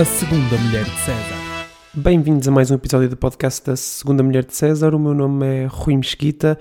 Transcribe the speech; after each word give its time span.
A 0.00 0.04
Segunda 0.06 0.56
Mulher 0.56 0.84
de 0.84 0.98
César. 1.00 1.68
Bem-vindos 1.92 2.48
a 2.48 2.50
mais 2.50 2.70
um 2.70 2.74
episódio 2.74 3.06
do 3.06 3.18
podcast 3.18 3.66
da 3.66 3.76
Segunda 3.76 4.22
Mulher 4.22 4.46
de 4.46 4.56
César. 4.56 4.94
O 4.94 4.98
meu 4.98 5.12
nome 5.12 5.46
é 5.46 5.66
Rui 5.66 5.94
Mesquita 5.94 6.58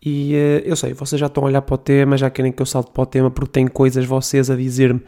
e 0.00 0.34
uh, 0.34 0.62
eu 0.64 0.76
sei, 0.76 0.94
vocês 0.94 1.18
já 1.18 1.26
estão 1.26 1.42
a 1.42 1.46
olhar 1.46 1.62
para 1.62 1.74
o 1.74 1.78
tema, 1.78 2.16
já 2.16 2.30
querem 2.30 2.52
que 2.52 2.62
eu 2.62 2.66
salte 2.66 2.92
para 2.92 3.02
o 3.02 3.06
tema 3.06 3.28
porque 3.28 3.50
têm 3.50 3.66
coisas 3.66 4.04
vocês 4.04 4.48
a 4.50 4.54
dizer-me 4.54 5.02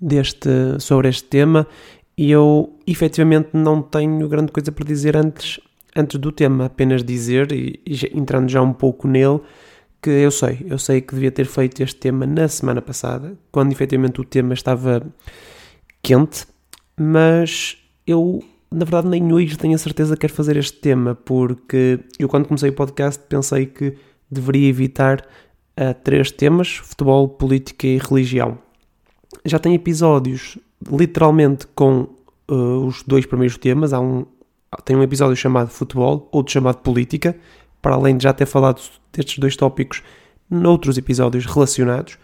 deste, 0.00 0.48
sobre 0.78 1.08
este 1.08 1.24
tema 1.24 1.66
e 2.16 2.30
eu 2.30 2.78
efetivamente 2.86 3.48
não 3.54 3.82
tenho 3.82 4.28
grande 4.28 4.52
coisa 4.52 4.70
para 4.70 4.84
dizer 4.84 5.16
antes, 5.16 5.58
antes 5.96 6.20
do 6.20 6.30
tema, 6.30 6.66
apenas 6.66 7.02
dizer 7.02 7.50
e, 7.50 7.80
e 7.84 8.16
entrando 8.16 8.48
já 8.48 8.62
um 8.62 8.72
pouco 8.72 9.08
nele 9.08 9.40
que 10.00 10.10
eu 10.10 10.30
sei, 10.30 10.64
eu 10.70 10.78
sei 10.78 11.00
que 11.00 11.12
devia 11.12 11.32
ter 11.32 11.46
feito 11.46 11.82
este 11.82 11.96
tema 11.96 12.24
na 12.24 12.46
semana 12.46 12.80
passada, 12.80 13.36
quando 13.50 13.72
efetivamente 13.72 14.20
o 14.20 14.24
tema 14.24 14.54
estava 14.54 15.02
quente, 16.00 16.46
mas 16.98 17.76
eu 18.06 18.42
na 18.70 18.84
verdade 18.84 19.08
nem 19.08 19.32
hoje 19.32 19.56
tenho 19.56 19.74
a 19.74 19.78
certeza 19.78 20.14
que 20.14 20.20
quero 20.20 20.32
fazer 20.32 20.56
este 20.56 20.78
tema, 20.78 21.14
porque 21.14 22.00
eu 22.18 22.28
quando 22.28 22.46
comecei 22.46 22.70
o 22.70 22.72
podcast 22.72 23.22
pensei 23.28 23.66
que 23.66 23.96
deveria 24.30 24.68
evitar 24.68 25.20
uh, 25.20 25.94
três 26.02 26.30
temas, 26.30 26.76
futebol, 26.76 27.28
política 27.28 27.86
e 27.86 27.98
religião. 27.98 28.58
Já 29.44 29.58
tem 29.58 29.74
episódios 29.74 30.58
literalmente 30.90 31.66
com 31.68 32.08
uh, 32.50 32.86
os 32.86 33.02
dois 33.02 33.24
primeiros 33.24 33.56
temas, 33.56 33.92
há 33.92 34.00
um, 34.00 34.26
tem 34.84 34.96
um 34.96 35.02
episódio 35.02 35.36
chamado 35.36 35.68
futebol, 35.68 36.28
outro 36.32 36.52
chamado 36.52 36.78
política, 36.78 37.36
para 37.80 37.94
além 37.94 38.16
de 38.16 38.24
já 38.24 38.32
ter 38.32 38.46
falado 38.46 38.80
destes 39.12 39.38
dois 39.38 39.56
tópicos 39.56 40.02
noutros 40.50 40.98
episódios 40.98 41.46
relacionados. 41.46 42.18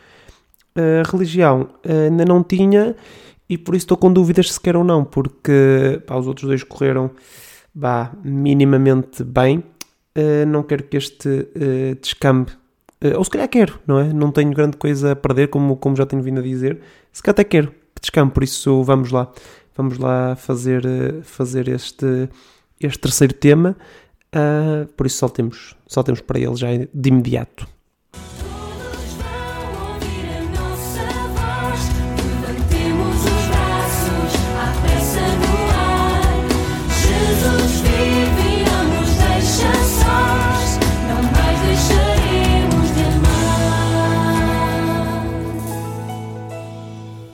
A 0.74 1.08
religião 1.10 1.68
ainda 1.84 2.24
não 2.24 2.42
tinha 2.42 2.96
e 3.48 3.58
por 3.58 3.74
isso 3.74 3.84
estou 3.84 3.96
com 3.96 4.12
dúvidas 4.12 4.52
se 4.52 4.60
quer 4.60 4.76
ou 4.76 4.84
não, 4.84 5.04
porque 5.04 6.00
pá, 6.06 6.16
os 6.16 6.26
outros 6.26 6.48
dois 6.48 6.62
correram 6.62 7.10
bah, 7.74 8.12
minimamente 8.24 9.24
bem. 9.24 9.64
Uh, 10.16 10.44
não 10.46 10.62
quero 10.62 10.84
que 10.84 10.96
este 10.96 11.28
uh, 11.28 11.94
descambe, 12.00 12.52
uh, 13.02 13.16
ou 13.16 13.24
se 13.24 13.30
calhar 13.30 13.48
quero, 13.48 13.78
não 13.86 13.98
é? 13.98 14.12
Não 14.12 14.30
tenho 14.30 14.50
grande 14.50 14.76
coisa 14.76 15.12
a 15.12 15.16
perder, 15.16 15.48
como, 15.48 15.76
como 15.76 15.96
já 15.96 16.04
tenho 16.04 16.22
vindo 16.22 16.40
a 16.40 16.42
dizer. 16.42 16.80
Se 17.12 17.22
calhar 17.22 17.34
até 17.34 17.44
quero 17.44 17.68
que 17.68 18.00
descambe, 18.02 18.32
por 18.32 18.42
isso 18.42 18.82
vamos 18.82 19.10
lá. 19.10 19.30
Vamos 19.74 19.96
lá 19.96 20.36
fazer, 20.36 20.84
fazer 21.22 21.66
este, 21.68 22.28
este 22.78 22.98
terceiro 22.98 23.32
tema. 23.32 23.74
por 24.98 25.06
isso 25.06 25.16
saltemos, 25.16 25.74
saltemos 25.86 26.20
para 26.20 26.38
ele 26.38 26.54
já 26.56 26.68
de 26.92 27.08
imediato. 27.08 27.66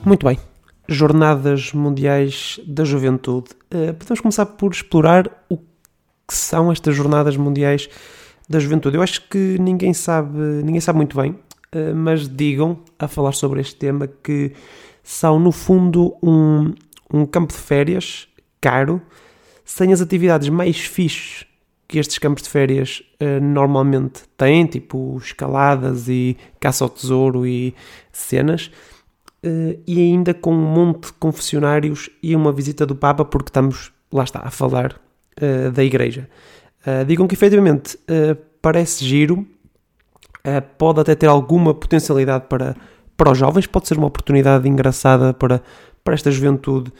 Muito 0.09 0.25
bem. 0.25 0.39
Jornadas 0.87 1.71
Mundiais 1.71 2.59
da 2.65 2.83
Juventude. 2.83 3.49
Uh, 3.71 3.93
podemos 3.93 4.19
começar 4.19 4.43
por 4.47 4.71
explorar 4.71 5.29
o 5.47 5.55
que 5.55 6.33
são 6.33 6.71
estas 6.71 6.95
Jornadas 6.95 7.37
Mundiais 7.37 7.87
da 8.49 8.57
Juventude. 8.57 8.97
Eu 8.97 9.03
acho 9.03 9.29
que 9.29 9.57
ninguém 9.59 9.93
sabe, 9.93 10.39
ninguém 10.63 10.81
sabe 10.81 10.97
muito 10.97 11.15
bem, 11.15 11.33
uh, 11.33 11.95
mas 11.95 12.27
digam 12.27 12.79
a 12.97 13.07
falar 13.07 13.33
sobre 13.33 13.61
este 13.61 13.75
tema 13.75 14.07
que 14.07 14.51
são 15.03 15.39
no 15.39 15.51
fundo 15.51 16.17
um, 16.23 16.73
um 17.13 17.23
campo 17.27 17.53
de 17.53 17.59
férias 17.59 18.27
caro, 18.59 18.99
sem 19.63 19.93
as 19.93 20.01
atividades 20.01 20.49
mais 20.49 20.79
fixes 20.79 21.45
que 21.87 21.99
estes 21.99 22.17
campos 22.17 22.41
de 22.41 22.49
férias 22.49 23.03
uh, 23.21 23.39
normalmente 23.39 24.23
têm, 24.35 24.65
tipo 24.65 25.19
escaladas 25.23 26.09
e 26.09 26.35
caça 26.59 26.83
ao 26.83 26.89
tesouro 26.89 27.45
e 27.45 27.75
cenas 28.11 28.71
e 29.87 29.99
ainda 29.99 30.33
com 30.33 30.53
um 30.53 30.73
monte 30.73 31.07
de 31.07 31.13
confessionários 31.13 32.09
e 32.21 32.35
uma 32.35 32.51
visita 32.51 32.85
do 32.85 32.95
Papa, 32.95 33.23
porque 33.23 33.49
estamos, 33.49 33.91
lá 34.11 34.23
está, 34.23 34.41
a 34.43 34.51
falar 34.51 34.99
uh, 35.41 35.71
da 35.71 35.83
Igreja. 35.83 36.29
Uh, 36.85 37.05
digam 37.05 37.27
que 37.27 37.35
efetivamente 37.35 37.97
parece 38.61 39.05
giro, 39.05 39.47
pode 40.77 40.99
até 40.99 41.15
ter 41.15 41.27
alguma 41.27 41.73
potencialidade 41.73 42.45
para, 42.49 42.75
para 43.15 43.31
os 43.31 43.37
jovens, 43.37 43.67
pode 43.67 43.87
ser 43.87 43.97
uma 43.97 44.07
oportunidade 44.07 44.67
engraçada 44.67 45.33
para, 45.33 45.61
para 46.03 46.13
esta 46.13 46.29
juventude 46.31 46.91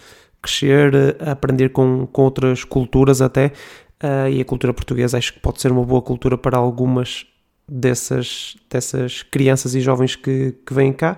crescer, 0.42 1.18
aprender 1.20 1.70
com, 1.70 2.08
com 2.08 2.22
outras 2.22 2.64
culturas 2.64 3.22
até. 3.22 3.52
e 4.32 4.40
a 4.40 4.46
cultura 4.46 4.74
portuguesa 4.74 5.18
acho 5.18 5.34
que 5.34 5.40
pode 5.40 5.60
ser 5.60 5.72
uma 5.72 5.84
boa 5.84 6.02
cultura 6.02 6.38
para 6.38 6.58
algumas 6.58 7.26
dessas, 7.70 8.56
dessas 8.70 9.22
crianças 9.22 9.76
e 9.76 9.82
jovens 9.82 10.16
que, 10.16 10.56
que 10.66 10.74
vêm 10.74 10.92
cá. 10.92 11.18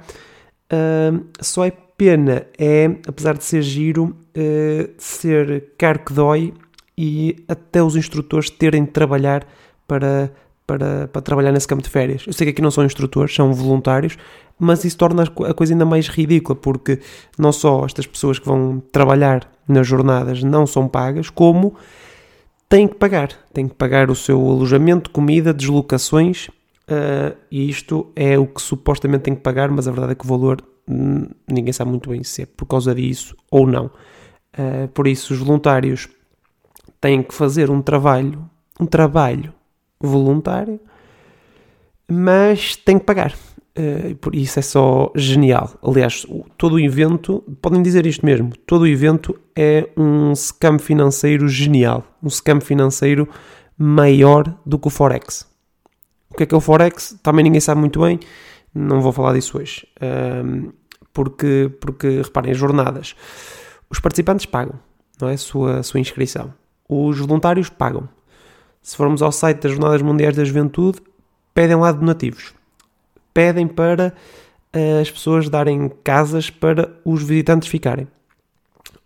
Só 1.41 1.65
é 1.65 1.71
pena 2.01 2.47
é, 2.57 2.85
apesar 3.07 3.37
de 3.37 3.43
ser 3.43 3.61
giro, 3.61 4.05
uh, 4.05 4.89
ser 4.97 5.73
caro 5.77 5.99
que 5.99 6.11
dói 6.11 6.51
e 6.97 7.35
até 7.47 7.83
os 7.83 7.95
instrutores 7.95 8.49
terem 8.49 8.85
de 8.85 8.89
trabalhar 8.89 9.45
para, 9.87 10.33
para, 10.65 11.07
para 11.09 11.21
trabalhar 11.21 11.51
nesse 11.51 11.67
campo 11.67 11.83
de 11.83 11.89
férias. 11.89 12.23
Eu 12.25 12.33
sei 12.33 12.45
que 12.45 12.51
aqui 12.53 12.61
não 12.63 12.71
são 12.71 12.83
instrutores, 12.83 13.35
são 13.35 13.53
voluntários, 13.53 14.17
mas 14.57 14.83
isso 14.83 14.97
torna 14.97 15.21
a 15.21 15.53
coisa 15.53 15.75
ainda 15.75 15.85
mais 15.85 16.07
ridícula, 16.07 16.55
porque 16.55 16.99
não 17.37 17.51
só 17.51 17.85
estas 17.85 18.07
pessoas 18.07 18.39
que 18.39 18.47
vão 18.47 18.81
trabalhar 18.91 19.47
nas 19.67 19.85
jornadas 19.85 20.41
não 20.41 20.65
são 20.65 20.87
pagas, 20.87 21.29
como 21.29 21.75
têm 22.67 22.87
que 22.87 22.95
pagar. 22.95 23.29
Têm 23.53 23.67
que 23.67 23.75
pagar 23.75 24.09
o 24.09 24.15
seu 24.15 24.39
alojamento, 24.39 25.11
comida, 25.11 25.53
deslocações 25.53 26.49
Uh, 26.89 27.37
e 27.49 27.69
isto 27.69 28.11
é 28.15 28.37
o 28.37 28.45
que 28.45 28.61
supostamente 28.61 29.23
tem 29.23 29.35
que 29.35 29.41
pagar, 29.41 29.69
mas 29.69 29.87
a 29.87 29.91
verdade 29.91 30.13
é 30.13 30.15
que 30.15 30.25
o 30.25 30.27
valor 30.27 30.61
hum, 30.87 31.27
ninguém 31.49 31.71
sabe 31.71 31.91
muito 31.91 32.09
bem 32.09 32.23
se 32.23 32.41
é 32.41 32.45
por 32.45 32.65
causa 32.65 32.93
disso 32.93 33.35
ou 33.49 33.65
não. 33.65 33.85
Uh, 33.85 34.87
por 34.93 35.07
isso, 35.07 35.33
os 35.33 35.39
voluntários 35.39 36.09
têm 36.99 37.23
que 37.23 37.33
fazer 37.33 37.69
um 37.69 37.81
trabalho, 37.81 38.49
um 38.79 38.85
trabalho 38.85 39.53
voluntário, 39.99 40.79
mas 42.07 42.75
têm 42.75 42.99
que 42.99 43.05
pagar. 43.05 43.33
Uh, 43.77 44.15
por 44.15 44.35
isso 44.35 44.59
é 44.59 44.61
só 44.61 45.11
genial. 45.15 45.71
Aliás, 45.81 46.25
todo 46.57 46.73
o 46.73 46.79
evento, 46.79 47.41
podem 47.61 47.81
dizer 47.81 48.05
isto 48.05 48.25
mesmo, 48.25 48.51
todo 48.65 48.81
o 48.81 48.87
evento 48.87 49.39
é 49.55 49.87
um 49.95 50.35
scam 50.35 50.77
financeiro 50.77 51.47
genial, 51.47 52.03
um 52.21 52.29
scam 52.29 52.59
financeiro 52.59 53.29
maior 53.77 54.59
do 54.65 54.77
que 54.77 54.87
o 54.87 54.91
Forex. 54.91 55.50
O 56.31 56.37
que 56.37 56.43
é 56.43 56.45
que 56.45 56.55
é 56.55 56.57
o 56.57 56.61
Forex? 56.61 57.19
Também 57.21 57.43
ninguém 57.43 57.59
sabe 57.59 57.81
muito 57.81 57.99
bem, 57.99 58.17
não 58.73 59.01
vou 59.01 59.11
falar 59.11 59.33
disso 59.33 59.57
hoje. 59.57 59.85
Um, 60.01 60.71
porque, 61.13 61.69
porque, 61.81 62.21
reparem, 62.21 62.51
as 62.51 62.57
jornadas. 62.57 63.15
Os 63.89 63.99
participantes 63.99 64.45
pagam, 64.45 64.79
não 65.19 65.27
é? 65.27 65.35
Sua, 65.35 65.83
sua 65.83 65.99
inscrição. 65.99 66.53
Os 66.87 67.19
voluntários 67.19 67.69
pagam. 67.69 68.07
Se 68.81 68.95
formos 68.95 69.21
ao 69.21 69.31
site 69.31 69.59
das 69.61 69.73
Jornadas 69.73 70.01
Mundiais 70.01 70.35
da 70.35 70.45
Juventude, 70.45 70.99
pedem 71.53 71.75
lá 71.75 71.91
donativos. 71.91 72.53
Pedem 73.33 73.67
para 73.67 74.13
uh, 74.73 75.01
as 75.01 75.11
pessoas 75.11 75.49
darem 75.49 75.91
casas 76.01 76.49
para 76.49 76.93
os 77.03 77.21
visitantes 77.21 77.67
ficarem. 77.67 78.07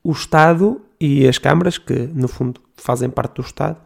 O 0.03 0.11
Estado 0.11 0.79
e 0.99 1.27
as 1.27 1.39
câmaras, 1.39 1.79
que 1.79 2.07
no 2.13 2.27
fundo 2.27 2.61
fazem 2.77 3.09
parte 3.09 3.35
do 3.35 3.41
Estado, 3.41 3.77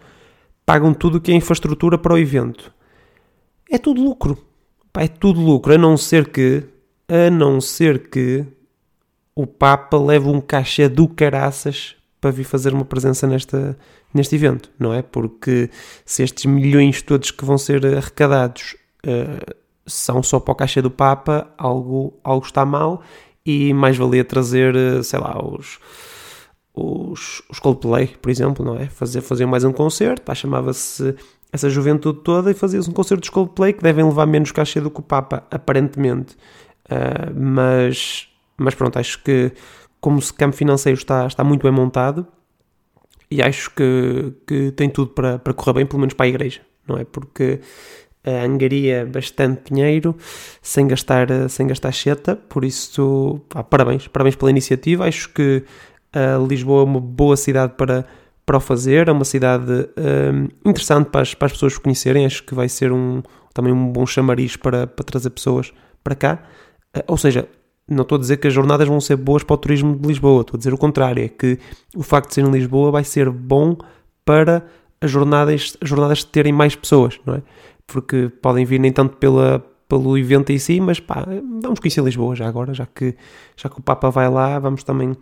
pagam 0.66 0.94
tudo 0.94 1.18
o 1.18 1.22
que 1.22 1.32
é 1.32 1.36
infraestrutura 1.36 1.98
para 1.98 2.14
o 2.14 2.18
evento 2.18 2.74
é 3.70 3.78
tudo 3.78 4.04
lucro. 4.04 4.38
Pá, 4.92 5.04
é 5.04 5.08
tudo 5.08 5.40
lucro, 5.40 5.74
a 5.74 5.78
não 5.78 5.96
ser 5.96 6.30
que, 6.30 6.64
a 7.08 7.30
não 7.30 7.62
ser 7.62 8.10
que 8.10 8.46
o 9.36 9.46
Papa 9.46 9.98
leve 9.98 10.28
um 10.28 10.42
caixa 10.42 10.90
do 10.90 11.08
caraças 11.08 11.96
para 12.20 12.32
vir 12.32 12.44
fazer 12.44 12.74
uma 12.74 12.84
presença 12.84 13.26
nesta, 13.28 13.78
neste 14.14 14.36
evento, 14.36 14.70
não 14.78 14.94
é? 14.94 15.02
Porque 15.02 15.70
se 16.06 16.24
estes 16.24 16.46
milhões 16.46 17.02
todos 17.02 17.32
que 17.32 17.46
vão 17.46 17.58
ser 17.58 17.86
arrecadados 17.86 18.76
uh, 19.06 19.56
são 19.86 20.22
só 20.22 20.40
para 20.40 20.52
o 20.52 20.56
caixa 20.56 20.82
do 20.82 20.92
Papa, 20.92 21.54
algo, 21.58 22.20
algo 22.24 22.46
está 22.46 22.66
mal 22.66 23.02
e 23.46 23.74
mais 23.74 23.96
valia 23.96 24.26
trazer, 24.26 24.76
uh, 24.76 25.04
sei 25.04 25.20
lá, 25.20 25.42
os, 25.42 25.80
os, 26.74 27.42
os 27.50 27.60
Coldplay, 27.60 28.08
por 28.22 28.30
exemplo, 28.30 28.66
não 28.66 28.76
é? 28.76 28.88
Fazer, 28.88 29.22
fazer 29.22 29.46
mais 29.46 29.64
um 29.64 29.72
concerto, 29.72 30.36
chamava-se 30.36 31.16
essa 31.52 31.70
juventude 31.70 32.20
toda 32.24 32.52
e 32.52 32.54
fazia-se 32.54 32.90
um 32.90 32.94
concerto 32.94 33.24
de 33.24 33.32
Coldplay 33.32 33.74
que 33.74 33.84
devem 33.84 34.06
levar 34.06 34.26
menos 34.26 34.52
caixa 34.52 34.80
do 34.80 34.92
que 34.92 35.00
o 35.00 35.04
Papa, 35.04 35.44
aparentemente. 35.50 36.36
Uh, 36.86 37.34
mas, 37.36 38.28
mas 38.58 38.76
pronto, 38.76 38.98
acho 39.00 39.22
que 39.24 39.52
como 40.00 40.20
o 40.20 40.34
campo 40.34 40.56
financeiro 40.56 40.98
está, 40.98 41.28
está 41.28 41.44
muito 41.44 41.64
bem 41.64 41.72
montado 41.72 42.26
e 43.30 43.42
acho 43.42 43.72
que, 43.72 44.34
que 44.48 44.72
tem 44.72 44.90
tudo 44.90 45.12
para, 45.12 45.38
para 45.40 45.54
correr 45.54 45.74
bem, 45.74 45.86
pelo 45.86 46.00
menos 46.00 46.14
para 46.14 46.26
a 46.26 46.30
igreja, 46.30 46.62
não 46.88 46.98
é? 46.98 47.04
Porque 47.04 47.60
a 48.24 48.44
angaria 48.44 49.06
bastante 49.06 49.74
dinheiro 49.74 50.16
sem 50.62 50.88
gastar, 50.88 51.28
sem 51.50 51.68
gastar 51.68 51.92
cheta, 51.92 52.36
por 52.36 52.66
isso, 52.66 53.42
parabéns, 53.70 54.08
parabéns 54.08 54.36
pela 54.36 54.52
iniciativa. 54.52 55.06
Acho 55.06 55.30
que 55.30 55.64
Uh, 56.10 56.44
Lisboa 56.48 56.82
é 56.82 56.86
uma 56.86 57.00
boa 57.00 57.38
cidade 57.38 57.74
para, 57.78 58.06
para 58.50 58.58
o 58.58 58.60
fazer, 58.60 59.08
é 59.08 59.12
uma 59.12 59.26
cidade 59.26 59.72
uh, 59.72 60.68
interessante 60.68 61.12
para 61.12 61.22
as, 61.22 61.36
para 61.36 61.46
as 61.46 61.52
pessoas 61.52 61.78
conhecerem. 61.78 62.26
Acho 62.26 62.44
que 62.44 62.56
vai 62.56 62.68
ser 62.68 62.92
um, 62.92 63.22
também 63.54 63.72
um 63.72 63.92
bom 63.92 64.08
chamariz 64.08 64.56
para, 64.56 64.88
para 64.88 65.06
trazer 65.06 65.30
pessoas 65.30 65.72
para 66.04 66.16
cá. 66.16 66.40
Uh, 66.98 67.04
ou 67.06 67.16
seja, 67.16 67.48
não 67.88 68.02
estou 68.02 68.16
a 68.16 68.20
dizer 68.20 68.38
que 68.38 68.48
as 68.48 68.54
jornadas 68.54 68.88
vão 68.88 69.00
ser 69.00 69.18
boas 69.18 69.44
para 69.44 69.54
o 69.54 69.58
turismo 69.58 69.96
de 69.96 70.08
Lisboa, 70.08 70.42
estou 70.42 70.56
a 70.56 70.58
dizer 70.58 70.74
o 70.74 70.80
contrário, 70.80 71.24
é 71.24 71.28
que 71.28 71.60
o 71.96 72.02
facto 72.02 72.30
de 72.30 72.34
ser 72.34 72.44
em 72.44 72.50
Lisboa 72.50 72.90
vai 72.90 73.04
ser 73.04 73.30
bom 73.30 73.78
para 74.26 74.66
as 75.00 75.12
jornadas, 75.12 75.78
as 75.80 75.88
jornadas 75.88 76.24
terem 76.24 76.52
mais 76.52 76.76
pessoas, 76.76 77.20
não 77.28 77.36
é? 77.36 77.44
Porque 77.86 78.32
podem 78.42 78.66
vir 78.66 78.80
nem 78.80 78.92
tanto 78.92 79.18
pela, 79.18 79.64
pelo 79.88 80.18
evento 80.18 80.52
em 80.52 80.58
si, 80.58 80.82
mas 80.82 81.00
pá, 81.00 81.24
vamos 81.62 81.80
conhecer 81.80 82.04
Lisboa 82.04 82.36
já 82.36 82.48
agora, 82.48 82.74
já 82.74 82.88
que, 82.88 83.16
já 83.56 83.70
que 83.70 83.80
o 83.80 83.84
Papa 83.84 84.10
vai 84.10 84.28
lá, 84.28 84.58
vamos 84.58 84.84
também 84.84 85.12
uh, 85.12 85.18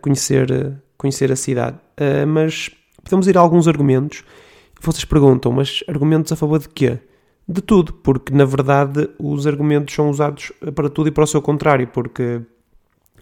conhecer, 0.00 0.52
uh, 0.52 0.91
conhecer 1.02 1.30
a 1.32 1.36
cidade. 1.36 1.76
Uh, 2.00 2.26
mas 2.26 2.70
podemos 3.02 3.26
ir 3.26 3.36
a 3.36 3.40
alguns 3.40 3.66
argumentos. 3.66 4.24
Vocês 4.80 5.04
perguntam, 5.04 5.52
mas 5.52 5.84
argumentos 5.88 6.32
a 6.32 6.36
favor 6.36 6.58
de 6.58 6.68
quê? 6.68 6.98
De 7.46 7.60
tudo, 7.60 7.92
porque 7.92 8.32
na 8.32 8.44
verdade 8.44 9.10
os 9.18 9.46
argumentos 9.46 9.94
são 9.94 10.08
usados 10.08 10.52
para 10.74 10.88
tudo 10.88 11.08
e 11.08 11.10
para 11.10 11.24
o 11.24 11.26
seu 11.26 11.42
contrário, 11.42 11.86
porque 11.88 12.40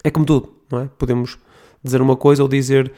é 0.05 0.11
como 0.11 0.25
tudo, 0.25 0.53
não 0.71 0.81
é? 0.81 0.91
Podemos 0.99 1.39
dizer 1.83 2.01
uma 2.01 2.17
coisa 2.17 2.43
ou 2.43 2.49
dizer 2.49 2.93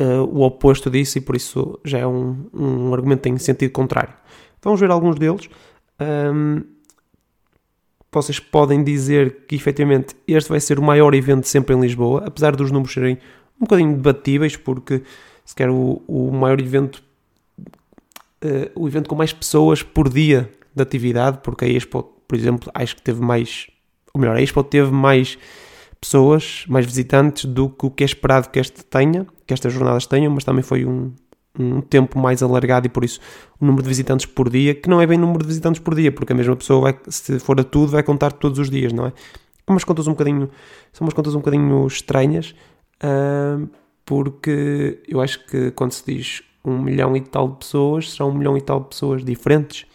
uh, 0.00 0.22
o 0.22 0.42
oposto 0.42 0.88
disso 0.88 1.18
e 1.18 1.20
por 1.20 1.36
isso 1.36 1.78
já 1.84 1.98
é 1.98 2.06
um, 2.06 2.46
um 2.54 2.94
argumento 2.94 3.28
em 3.28 3.36
sentido 3.38 3.72
contrário. 3.72 4.14
Vamos 4.62 4.80
ver 4.80 4.90
alguns 4.90 5.16
deles. 5.16 5.48
Um, 6.00 6.62
vocês 8.12 8.38
podem 8.38 8.84
dizer 8.84 9.46
que 9.48 9.54
efetivamente 9.54 10.14
este 10.28 10.50
vai 10.50 10.60
ser 10.60 10.78
o 10.78 10.82
maior 10.82 11.14
evento 11.14 11.48
sempre 11.48 11.74
em 11.74 11.80
Lisboa, 11.80 12.24
apesar 12.26 12.54
dos 12.54 12.70
números 12.70 12.92
serem 12.92 13.18
um 13.62 13.64
bocadinho 13.64 13.94
debatíveis, 13.94 14.56
porque 14.56 15.02
se 15.44 15.54
quer 15.54 15.70
o, 15.70 16.02
o 16.08 16.32
maior 16.32 16.60
evento, 16.60 17.02
uh, 17.58 18.70
o 18.74 18.88
evento 18.88 19.08
com 19.08 19.14
mais 19.14 19.32
pessoas 19.32 19.82
por 19.82 20.08
dia 20.08 20.50
de 20.74 20.82
atividade, 20.82 21.38
porque 21.42 21.64
a 21.64 21.68
Expo, 21.68 22.02
por 22.26 22.36
exemplo, 22.36 22.70
acho 22.74 22.96
que 22.96 23.02
teve 23.02 23.20
mais, 23.20 23.68
ou 24.12 24.20
melhor, 24.20 24.36
a 24.36 24.42
Expo 24.42 24.64
teve 24.64 24.90
mais 24.90 25.38
pessoas, 26.00 26.64
mais 26.68 26.84
visitantes 26.84 27.44
do 27.44 27.70
que 27.70 27.86
o 27.86 27.90
que 27.90 28.02
é 28.02 28.06
esperado 28.06 28.48
que 28.50 28.58
este 28.58 28.84
tenha, 28.84 29.26
que 29.46 29.54
estas 29.54 29.72
jornadas 29.72 30.06
tenham, 30.06 30.32
mas 30.32 30.42
também 30.42 30.62
foi 30.62 30.84
um, 30.84 31.12
um 31.56 31.80
tempo 31.80 32.18
mais 32.18 32.42
alargado 32.42 32.86
e 32.86 32.90
por 32.90 33.04
isso 33.04 33.20
o 33.60 33.64
número 33.64 33.84
de 33.84 33.88
visitantes 33.88 34.26
por 34.26 34.50
dia, 34.50 34.74
que 34.74 34.88
não 34.88 35.00
é 35.00 35.06
bem 35.06 35.16
número 35.16 35.40
de 35.40 35.46
visitantes 35.46 35.80
por 35.80 35.94
dia, 35.94 36.10
porque 36.10 36.32
a 36.32 36.36
mesma 36.36 36.56
pessoa 36.56 36.80
vai, 36.80 36.98
se 37.08 37.38
for 37.38 37.60
a 37.60 37.64
tudo, 37.64 37.92
vai 37.92 38.02
contar 38.02 38.32
todos 38.32 38.58
os 38.58 38.68
dias, 38.68 38.92
não 38.92 39.06
é? 39.06 39.12
Umas 39.68 39.84
contas 39.84 40.08
um 40.08 40.10
bocadinho, 40.10 40.50
são 40.92 41.06
umas 41.06 41.14
contas 41.14 41.36
um 41.36 41.38
bocadinho 41.38 41.86
estranhas, 41.86 42.54
uh, 43.02 43.68
porque 44.04 45.00
eu 45.08 45.20
acho 45.20 45.44
que 45.46 45.70
quando 45.72 45.92
se 45.92 46.04
diz 46.04 46.42
um 46.64 46.78
milhão 46.78 47.16
e 47.16 47.20
tal 47.20 47.48
de 47.48 47.56
pessoas, 47.56 48.12
serão 48.12 48.30
um 48.30 48.34
milhão 48.34 48.56
e 48.56 48.60
tal 48.60 48.80
de 48.80 48.88
pessoas 48.88 49.24
diferentes, 49.24 49.86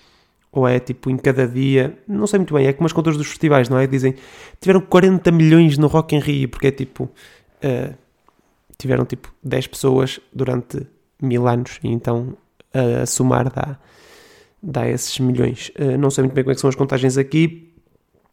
ou 0.51 0.68
é 0.68 0.80
tipo 0.80 1.09
em 1.09 1.18
cada 1.18 1.48
dia, 1.48 1.98
não 2.07 2.25
sei 2.25 2.39
muito 2.39 2.54
bem, 2.54 2.68
é 2.68 2.74
como 2.74 2.86
as 2.86 2.94
contas 2.94 3.18
dos 3.18 3.27
festivais, 3.27 3.69
não 3.69 3.77
é? 3.77 3.86
Dizem 3.86 4.15
tiveram 4.59 4.81
40 4.81 5.31
milhões 5.31 5.77
no 5.77 5.88
Rock 5.88 6.15
in 6.15 6.19
Rio, 6.19 6.50
porque 6.50 6.68
é 6.68 6.71
tipo 6.71 7.04
uh, 7.04 7.94
tiveram 8.77 9.06
tipo 9.06 9.33
10 9.44 9.68
pessoas 9.68 10.19
durante 10.33 10.88
mil 11.21 11.48
anos, 11.48 11.80
e 11.83 11.89
então 11.89 12.38
uh, 12.74 13.03
a 13.03 13.06
somar 13.06 13.51
dá, 13.53 13.77
dá 14.62 14.88
esses 14.88 15.19
milhões. 15.19 15.71
Uh, 15.80 15.98
não 15.98 16.10
sei 16.10 16.24
muito 16.24 16.33
bem 16.33 16.44
como 16.44 16.53
é 16.53 16.57
são 16.57 16.69
as 16.69 16.75
contagens 16.75 17.18
aqui, 17.18 17.71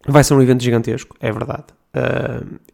vai 0.07 0.25
ser 0.25 0.35
um 0.35 0.43
evento 0.43 0.63
gigantesco, 0.63 1.17
é 1.21 1.31
verdade. 1.33 1.65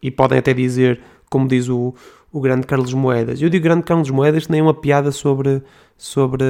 e 0.01 0.11
podem 0.11 0.39
até 0.39 0.53
dizer, 0.53 1.01
como 1.31 1.47
diz 1.47 1.69
o, 1.69 1.95
o 2.31 2.41
grande 2.41 2.67
Carlos 2.67 2.93
Moedas. 2.93 3.41
Eu 3.41 3.49
digo 3.49 3.63
grande 3.63 3.83
Carlos 3.83 4.09
Moedas 4.09 4.49
nem 4.49 4.61
uma 4.61 4.73
piada 4.73 5.11
sobre, 5.13 5.63
sobre, 5.97 6.43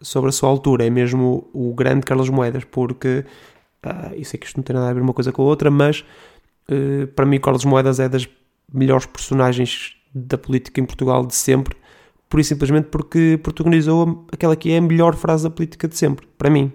sobre 0.00 0.30
a 0.30 0.32
sua 0.32 0.48
altura, 0.48 0.86
é 0.86 0.90
mesmo 0.90 1.46
o, 1.52 1.74
grande 1.74 2.06
Carlos 2.06 2.30
Moedas, 2.30 2.64
porque 2.64 3.24
uh, 3.84 4.14
eu 4.14 4.24
sei 4.24 4.40
que 4.40 4.46
isto 4.46 4.56
não 4.56 4.64
tem 4.64 4.74
nada 4.74 4.88
a 4.88 4.92
ver 4.94 5.02
uma 5.02 5.12
coisa 5.12 5.30
com 5.30 5.42
a 5.42 5.44
outra, 5.44 5.70
mas 5.70 6.02
uh, 6.70 7.06
para 7.08 7.26
mim 7.26 7.38
Carlos 7.38 7.64
Moedas 7.66 8.00
é 8.00 8.08
das 8.08 8.26
melhores 8.72 9.04
personagens 9.04 9.94
da 10.14 10.38
política 10.38 10.80
em 10.80 10.86
Portugal 10.86 11.24
de 11.26 11.34
sempre, 11.34 11.76
por 12.28 12.40
isso 12.40 12.48
simplesmente 12.48 12.86
porque 12.86 13.38
protagonizou 13.42 14.26
aquela 14.32 14.56
que 14.56 14.72
é 14.72 14.78
a 14.78 14.80
melhor 14.80 15.14
frase 15.14 15.44
da 15.44 15.50
política 15.50 15.86
de 15.86 15.96
sempre, 15.96 16.26
para 16.38 16.48
mim, 16.48 16.72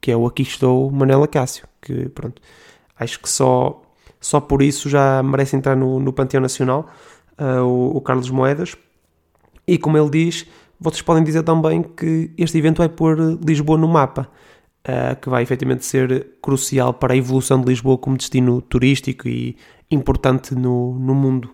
que 0.00 0.12
é 0.12 0.16
o 0.16 0.24
Aqui 0.24 0.42
estou 0.42 0.88
Manela 0.92 1.26
Cássio, 1.26 1.66
que 1.82 2.08
pronto, 2.10 2.40
acho 2.96 3.20
que 3.20 3.28
só, 3.28 3.82
só 4.26 4.40
por 4.40 4.60
isso 4.60 4.88
já 4.88 5.22
merece 5.22 5.54
entrar 5.54 5.76
no, 5.76 6.00
no 6.00 6.12
Panteão 6.12 6.40
Nacional 6.40 6.88
uh, 7.38 7.62
o, 7.62 7.96
o, 7.96 8.00
Carlos 8.00 8.28
Moedas. 8.28 8.76
E 9.68 9.78
como 9.78 9.96
ele 9.96 10.10
diz, 10.10 10.46
vocês 10.80 11.00
podem 11.00 11.22
dizer 11.22 11.44
também 11.44 11.80
que 11.80 12.32
este 12.36 12.58
evento 12.58 12.78
vai 12.78 12.88
pôr 12.88 13.38
Lisboa 13.46 13.78
no 13.78 13.86
mapa, 13.86 14.28
uh, 14.82 15.14
que 15.20 15.28
vai 15.28 15.44
efetivamente 15.44 15.84
ser 15.84 16.38
crucial 16.42 16.92
para 16.92 17.14
a 17.14 17.16
evolução 17.16 17.60
de 17.60 17.68
Lisboa 17.68 17.96
como 17.96 18.16
destino 18.16 18.60
turístico 18.60 19.28
e 19.28 19.56
importante 19.88 20.56
no, 20.56 20.98
no 20.98 21.14
mundo. 21.14 21.52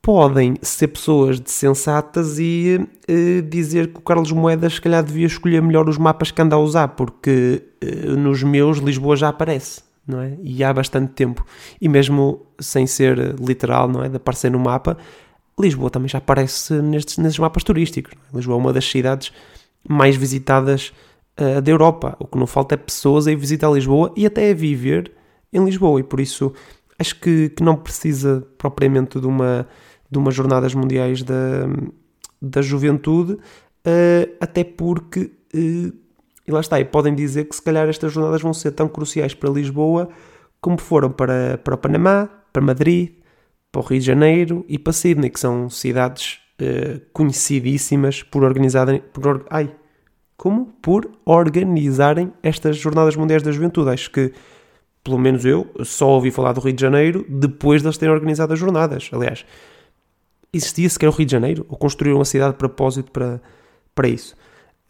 Podem 0.00 0.56
ser 0.62 0.88
pessoas 0.88 1.38
sensatas 1.44 2.38
e 2.38 2.80
uh, 2.80 3.42
dizer 3.42 3.92
que 3.92 3.98
o 3.98 4.02
Carlos 4.02 4.32
Moedas, 4.32 4.76
se 4.76 4.80
calhar, 4.80 5.04
devia 5.04 5.26
escolher 5.26 5.60
melhor 5.60 5.86
os 5.86 5.98
mapas 5.98 6.30
que 6.30 6.40
anda 6.40 6.56
a 6.56 6.58
usar, 6.58 6.88
porque 6.88 7.62
nos 8.16 8.42
meus 8.42 8.78
Lisboa 8.78 9.16
já 9.16 9.28
aparece 9.28 9.91
não 10.06 10.20
é? 10.20 10.36
E 10.42 10.62
há 10.64 10.72
bastante 10.72 11.12
tempo. 11.12 11.44
E 11.80 11.88
mesmo 11.88 12.46
sem 12.58 12.86
ser 12.86 13.34
literal, 13.40 13.88
não 13.88 14.02
é? 14.02 14.08
De 14.08 14.16
aparecer 14.16 14.50
no 14.50 14.58
mapa, 14.58 14.96
Lisboa 15.58 15.90
também 15.90 16.08
já 16.08 16.18
aparece 16.18 16.74
nestes, 16.80 17.38
mapas 17.38 17.62
turísticos. 17.62 18.12
É? 18.12 18.36
Lisboa 18.36 18.56
é 18.56 18.60
uma 18.60 18.72
das 18.72 18.84
cidades 18.84 19.32
mais 19.88 20.16
visitadas 20.16 20.92
uh, 21.40 21.60
da 21.60 21.70
Europa. 21.70 22.16
O 22.18 22.26
que 22.26 22.38
não 22.38 22.46
falta 22.46 22.74
é 22.74 22.78
pessoas 22.78 23.26
a 23.26 23.32
ir 23.32 23.36
visitar 23.36 23.70
Lisboa 23.70 24.12
e 24.16 24.26
até 24.26 24.50
a 24.50 24.54
viver 24.54 25.12
em 25.52 25.64
Lisboa. 25.64 26.00
E 26.00 26.02
por 26.02 26.20
isso 26.20 26.52
acho 26.98 27.18
que, 27.20 27.50
que 27.50 27.62
não 27.62 27.76
precisa 27.76 28.46
propriamente 28.58 29.20
de 29.20 29.26
uma, 29.26 29.66
de 30.10 30.18
umas 30.18 30.34
jornadas 30.34 30.74
mundiais 30.74 31.22
da, 31.22 31.66
da 32.40 32.62
juventude, 32.62 33.32
uh, 33.32 34.36
até 34.40 34.64
porque 34.64 35.32
uh, 35.54 36.01
e 36.46 36.50
lá 36.50 36.60
está, 36.60 36.80
e 36.80 36.84
podem 36.84 37.14
dizer 37.14 37.44
que 37.44 37.54
se 37.54 37.62
calhar 37.62 37.88
estas 37.88 38.12
jornadas 38.12 38.42
vão 38.42 38.52
ser 38.52 38.72
tão 38.72 38.88
cruciais 38.88 39.34
para 39.34 39.50
Lisboa 39.50 40.08
como 40.60 40.78
foram 40.78 41.10
para, 41.10 41.58
para 41.58 41.74
o 41.74 41.78
Panamá, 41.78 42.28
para 42.52 42.62
Madrid, 42.62 43.14
para 43.70 43.80
o 43.80 43.84
Rio 43.84 43.98
de 43.98 44.06
Janeiro 44.06 44.64
e 44.68 44.78
para 44.78 44.92
Sydney, 44.92 45.28
que 45.28 45.40
são 45.40 45.68
cidades 45.68 46.38
uh, 46.60 47.00
conhecidíssimas 47.12 48.22
por 48.22 48.44
organizarem. 48.44 49.02
Por, 49.12 49.44
ai, 49.50 49.74
como? 50.36 50.66
Por 50.80 51.10
organizarem 51.24 52.32
estas 52.42 52.76
Jornadas 52.76 53.16
Mundiais 53.16 53.42
da 53.42 53.50
Juventude. 53.50 53.90
Acho 53.90 54.10
que, 54.10 54.32
pelo 55.02 55.18
menos 55.18 55.44
eu, 55.44 55.68
só 55.82 56.10
ouvi 56.10 56.30
falar 56.30 56.52
do 56.52 56.60
Rio 56.60 56.72
de 56.72 56.80
Janeiro 56.80 57.26
depois 57.28 57.82
de 57.82 57.88
eles 57.88 57.98
terem 57.98 58.14
organizado 58.14 58.52
as 58.52 58.58
jornadas. 58.58 59.10
Aliás, 59.12 59.44
existia 60.52 60.88
sequer 60.88 61.08
o 61.08 61.12
Rio 61.12 61.26
de 61.26 61.32
Janeiro? 61.32 61.66
Ou 61.68 61.76
construíram 61.76 62.18
uma 62.18 62.24
cidade 62.24 62.52
de 62.52 62.58
propósito 62.58 63.10
para, 63.10 63.42
para 63.96 64.06
isso? 64.06 64.36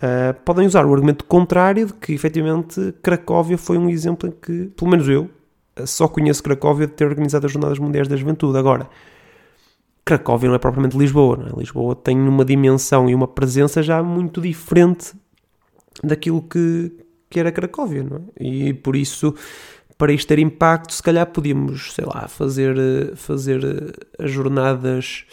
Uh, 0.03 0.35
podem 0.45 0.67
usar 0.67 0.85
o 0.85 0.93
argumento 0.93 1.25
contrário 1.25 1.87
de 1.87 1.93
que, 1.93 2.13
efetivamente, 2.13 2.93
Cracóvia 3.01 3.57
foi 3.57 3.79
um 3.79 3.89
exemplo 3.89 4.29
em 4.29 4.33
que, 4.33 4.73
pelo 4.77 4.91
menos 4.91 5.09
eu, 5.09 5.31
só 5.87 6.09
conheço 6.09 6.43
Cracóvia 6.43 6.89
de 6.89 6.93
ter 6.93 7.07
organizado 7.07 7.47
as 7.47 7.53
Jornadas 7.53 7.79
Mundiais 7.79 8.09
da 8.09 8.17
Juventude. 8.17 8.59
Agora, 8.59 8.91
Cracóvia 10.05 10.49
não 10.49 10.57
é 10.57 10.59
propriamente 10.59 10.99
Lisboa, 10.99 11.37
não 11.37 11.47
é? 11.47 11.51
Lisboa 11.57 11.95
tem 11.95 12.19
uma 12.19 12.45
dimensão 12.45 13.09
e 13.09 13.15
uma 13.15 13.29
presença 13.29 13.81
já 13.81 14.03
muito 14.03 14.41
diferente 14.41 15.13
daquilo 16.03 16.43
que, 16.43 16.93
que 17.31 17.39
era 17.39 17.53
Cracóvia, 17.53 18.03
não 18.03 18.17
é? 18.17 18.21
E 18.41 18.75
por 18.75 18.97
isso, 18.97 19.35
para 19.97 20.13
isto 20.13 20.27
ter 20.27 20.41
impacto, 20.41 20.93
se 20.93 21.03
calhar 21.03 21.27
podíamos, 21.27 21.93
sei 21.95 22.05
lá, 22.05 22.27
fazer, 22.27 23.15
fazer 23.15 23.61
as 24.19 24.31
jornadas, 24.33 25.25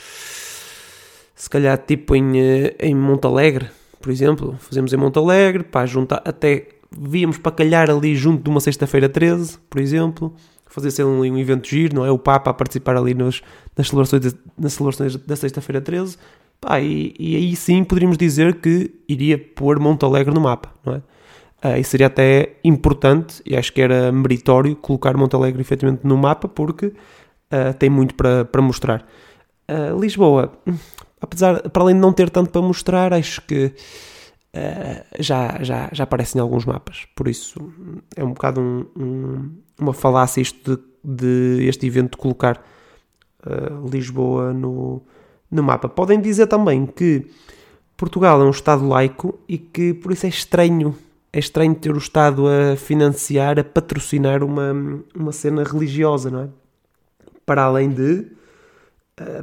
se 1.33 1.49
calhar 1.49 1.75
tipo 1.79 2.15
em, 2.15 2.37
em 2.79 2.93
Montalegre, 2.93 3.71
por 3.99 4.11
exemplo, 4.11 4.55
fazemos 4.59 4.93
em 4.93 4.97
Monte 4.97 5.17
Alegre, 5.17 5.63
pá, 5.63 5.85
juntar, 5.85 6.21
até 6.25 6.67
víamos 6.91 7.37
para 7.37 7.51
calhar 7.51 7.89
ali 7.89 8.15
junto 8.15 8.43
de 8.43 8.49
uma 8.49 8.59
sexta-feira 8.59 9.07
13, 9.07 9.57
por 9.69 9.79
exemplo, 9.79 10.33
fazer 10.65 10.91
ser 10.91 11.03
um, 11.03 11.19
um 11.19 11.37
evento 11.37 11.67
giro, 11.67 11.95
não 11.95 12.05
é? 12.05 12.11
O 12.11 12.17
Papa 12.17 12.51
a 12.51 12.53
participar 12.53 12.95
ali 12.95 13.13
nos, 13.13 13.41
nas 13.77 13.87
celebrações, 13.87 14.21
de, 14.21 14.33
nas 14.57 14.73
celebrações 14.73 15.15
da 15.15 15.35
sexta-feira 15.35 15.81
13, 15.81 16.17
pá, 16.61 16.79
e, 16.79 17.13
e, 17.19 17.35
aí 17.35 17.55
sim 17.55 17.83
poderíamos 17.83 18.17
dizer 18.17 18.55
que 18.55 18.91
iria 19.07 19.37
pôr 19.37 19.79
Monte 19.79 20.05
Alegre 20.05 20.33
no 20.33 20.41
mapa, 20.41 20.73
não 20.85 20.95
é? 20.95 21.01
Uh, 21.61 21.77
e 21.77 21.83
seria 21.83 22.07
até 22.07 22.55
importante, 22.63 23.41
e 23.45 23.57
acho 23.57 23.73
que 23.73 23.81
era 23.81 24.13
meritório, 24.13 24.75
colocar 24.77 25.17
Monte 25.17 25.35
Alegre 25.35 25.59
efetivamente 25.59 26.05
no 26.05 26.17
mapa, 26.17 26.47
porque 26.47 26.85
uh, 26.85 27.73
tem 27.77 27.89
muito 27.89 28.15
para, 28.15 28.45
para 28.45 28.61
mostrar. 28.61 29.05
Uh, 29.69 29.99
Lisboa, 29.99 30.53
apesar, 31.21 31.69
para 31.69 31.83
além 31.83 31.95
de 31.95 32.01
não 32.01 32.13
ter 32.13 32.29
tanto 32.29 32.49
para 32.49 32.61
mostrar, 32.61 33.13
acho 33.13 33.41
que 33.41 33.65
uh, 34.55 35.05
já, 35.19 35.61
já, 35.61 35.89
já 35.91 36.03
aparece 36.03 36.37
em 36.37 36.41
alguns 36.41 36.65
mapas. 36.65 37.07
Por 37.15 37.27
isso 37.27 37.71
é 38.15 38.23
um 38.23 38.33
bocado 38.33 38.61
um, 38.61 38.85
um, 38.95 39.51
uma 39.79 39.93
falácia 39.93 40.41
isto 40.41 40.77
de, 40.77 40.83
de, 41.03 41.67
este 41.67 41.85
evento 41.85 42.17
colocar 42.17 42.63
uh, 43.45 43.87
Lisboa 43.89 44.53
no, 44.53 45.01
no 45.49 45.63
mapa. 45.63 45.89
Podem 45.89 46.19
dizer 46.19 46.47
também 46.47 46.85
que 46.85 47.27
Portugal 47.97 48.41
é 48.41 48.45
um 48.45 48.51
Estado 48.51 48.87
laico 48.87 49.39
e 49.47 49.57
que 49.57 49.93
por 49.93 50.11
isso 50.11 50.25
é 50.25 50.29
estranho 50.29 50.95
é 51.31 51.39
estranho 51.39 51.75
ter 51.75 51.93
o 51.93 51.97
Estado 51.97 52.45
a 52.47 52.75
financiar, 52.75 53.59
a 53.59 53.63
patrocinar 53.63 54.43
uma, 54.43 54.73
uma 55.15 55.31
cena 55.31 55.63
religiosa, 55.63 56.29
não 56.29 56.41
é? 56.41 56.49
Para 57.45 57.63
além 57.63 57.89
de 57.89 58.25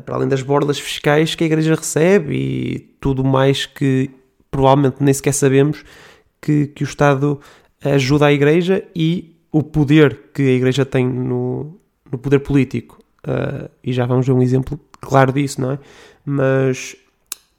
para 0.04 0.14
além 0.14 0.28
das 0.28 0.42
bordas 0.42 0.78
fiscais 0.78 1.35
que 1.35 1.45
a 1.45 1.47
Igreja 1.47 1.75
recebe 1.75 2.35
e 2.35 2.78
tudo 3.00 3.25
mais 3.25 3.66
que 3.66 4.11
provavelmente 4.50 4.97
nem 5.00 5.12
sequer 5.12 5.33
sabemos 5.33 5.85
que, 6.40 6.68
que 6.68 6.83
o 6.83 6.87
Estado 6.87 7.40
ajuda 7.85 8.26
a 8.26 8.33
Igreja 8.33 8.85
e 8.95 9.37
o 9.52 9.62
poder 9.62 10.30
que 10.35 10.42
a 10.42 10.52
Igreja 10.52 10.85
tem 10.85 11.06
no, 11.06 11.78
no 12.11 12.18
poder 12.18 12.40
político. 12.40 12.99
Uh, 13.26 13.68
e 13.83 13.92
já 13.92 14.06
vamos 14.06 14.26
ver 14.26 14.33
um 14.33 14.42
exemplo 14.42 14.78
claro 15.00 15.33
disso, 15.33 15.61
não 15.61 15.73
é? 15.73 15.78
Mas 16.25 16.97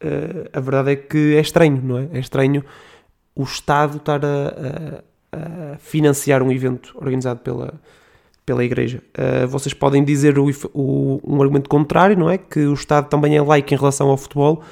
uh, 0.03 0.49
a 0.53 0.59
verdade 0.59 0.91
é 0.91 0.95
que 0.95 1.35
é 1.35 1.41
estranho, 1.41 1.81
não 1.83 1.97
é? 1.97 2.09
É 2.13 2.19
estranho 2.19 2.63
o 3.35 3.43
Estado 3.43 3.97
estar 3.97 4.23
a, 4.23 5.03
a, 5.31 5.73
a 5.73 5.77
financiar 5.77 6.41
um 6.41 6.51
evento 6.51 6.93
organizado 6.95 7.41
pela, 7.41 7.73
pela 8.47 8.63
Igreja. 8.63 9.03
Uh, 9.09 9.45
vocês 9.45 9.73
podem 9.73 10.05
dizer 10.05 10.39
o, 10.39 10.49
o, 10.73 11.19
um 11.21 11.41
argumento 11.41 11.69
contrário, 11.69 12.17
não 12.17 12.29
é? 12.29 12.37
Que 12.37 12.61
o 12.61 12.73
Estado 12.73 13.09
também 13.09 13.35
é 13.35 13.41
laico 13.41 13.73
em 13.73 13.77
relação 13.77 14.07
ao 14.07 14.15
futebol 14.15 14.63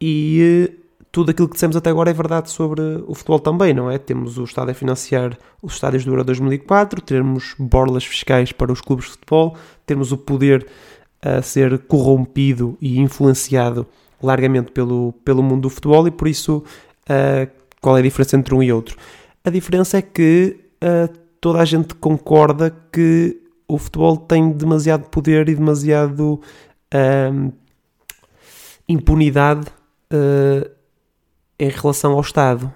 e 0.00 0.70
uh, 0.70 0.84
tudo 1.12 1.30
aquilo 1.30 1.46
que 1.46 1.52
dissemos 1.52 1.76
até 1.76 1.90
agora 1.90 2.08
é 2.08 2.14
verdade 2.14 2.50
sobre 2.50 2.80
o 3.06 3.14
futebol 3.14 3.38
também, 3.38 3.74
não 3.74 3.90
é? 3.90 3.98
Temos 3.98 4.38
o 4.38 4.44
Estado 4.44 4.70
a 4.70 4.74
financiar 4.74 5.36
os 5.62 5.74
estádios 5.74 6.02
do 6.02 6.12
Euro 6.12 6.24
2004, 6.24 7.02
temos 7.02 7.54
borlas 7.58 8.06
fiscais 8.06 8.52
para 8.52 8.72
os 8.72 8.80
clubes 8.80 9.04
de 9.04 9.10
futebol, 9.12 9.54
temos 9.84 10.10
o 10.10 10.16
poder 10.16 10.66
a 11.20 11.42
ser 11.42 11.78
corrompido 11.80 12.76
e 12.80 12.98
influenciado 12.98 13.86
largamente 14.22 14.72
pelo, 14.72 15.12
pelo 15.22 15.42
mundo 15.42 15.62
do 15.62 15.70
futebol 15.70 16.08
e 16.08 16.10
por 16.10 16.26
isso 16.26 16.64
uh, 17.10 17.50
qual 17.82 17.98
é 17.98 18.00
a 18.00 18.02
diferença 18.02 18.34
entre 18.34 18.54
um 18.54 18.62
e 18.62 18.72
outro? 18.72 18.96
A 19.44 19.50
diferença 19.50 19.98
é 19.98 20.02
que 20.02 20.56
uh, 20.82 21.23
toda 21.44 21.60
a 21.60 21.64
gente 21.66 21.94
concorda 21.96 22.74
que 22.90 23.38
o 23.68 23.76
futebol 23.76 24.16
tem 24.16 24.50
demasiado 24.50 25.10
poder 25.10 25.46
e 25.46 25.54
demasiado 25.54 26.40
uh, 26.40 27.52
impunidade 28.88 29.66
uh, 30.10 30.70
em 31.58 31.68
relação 31.68 32.12
ao 32.12 32.22
Estado. 32.22 32.72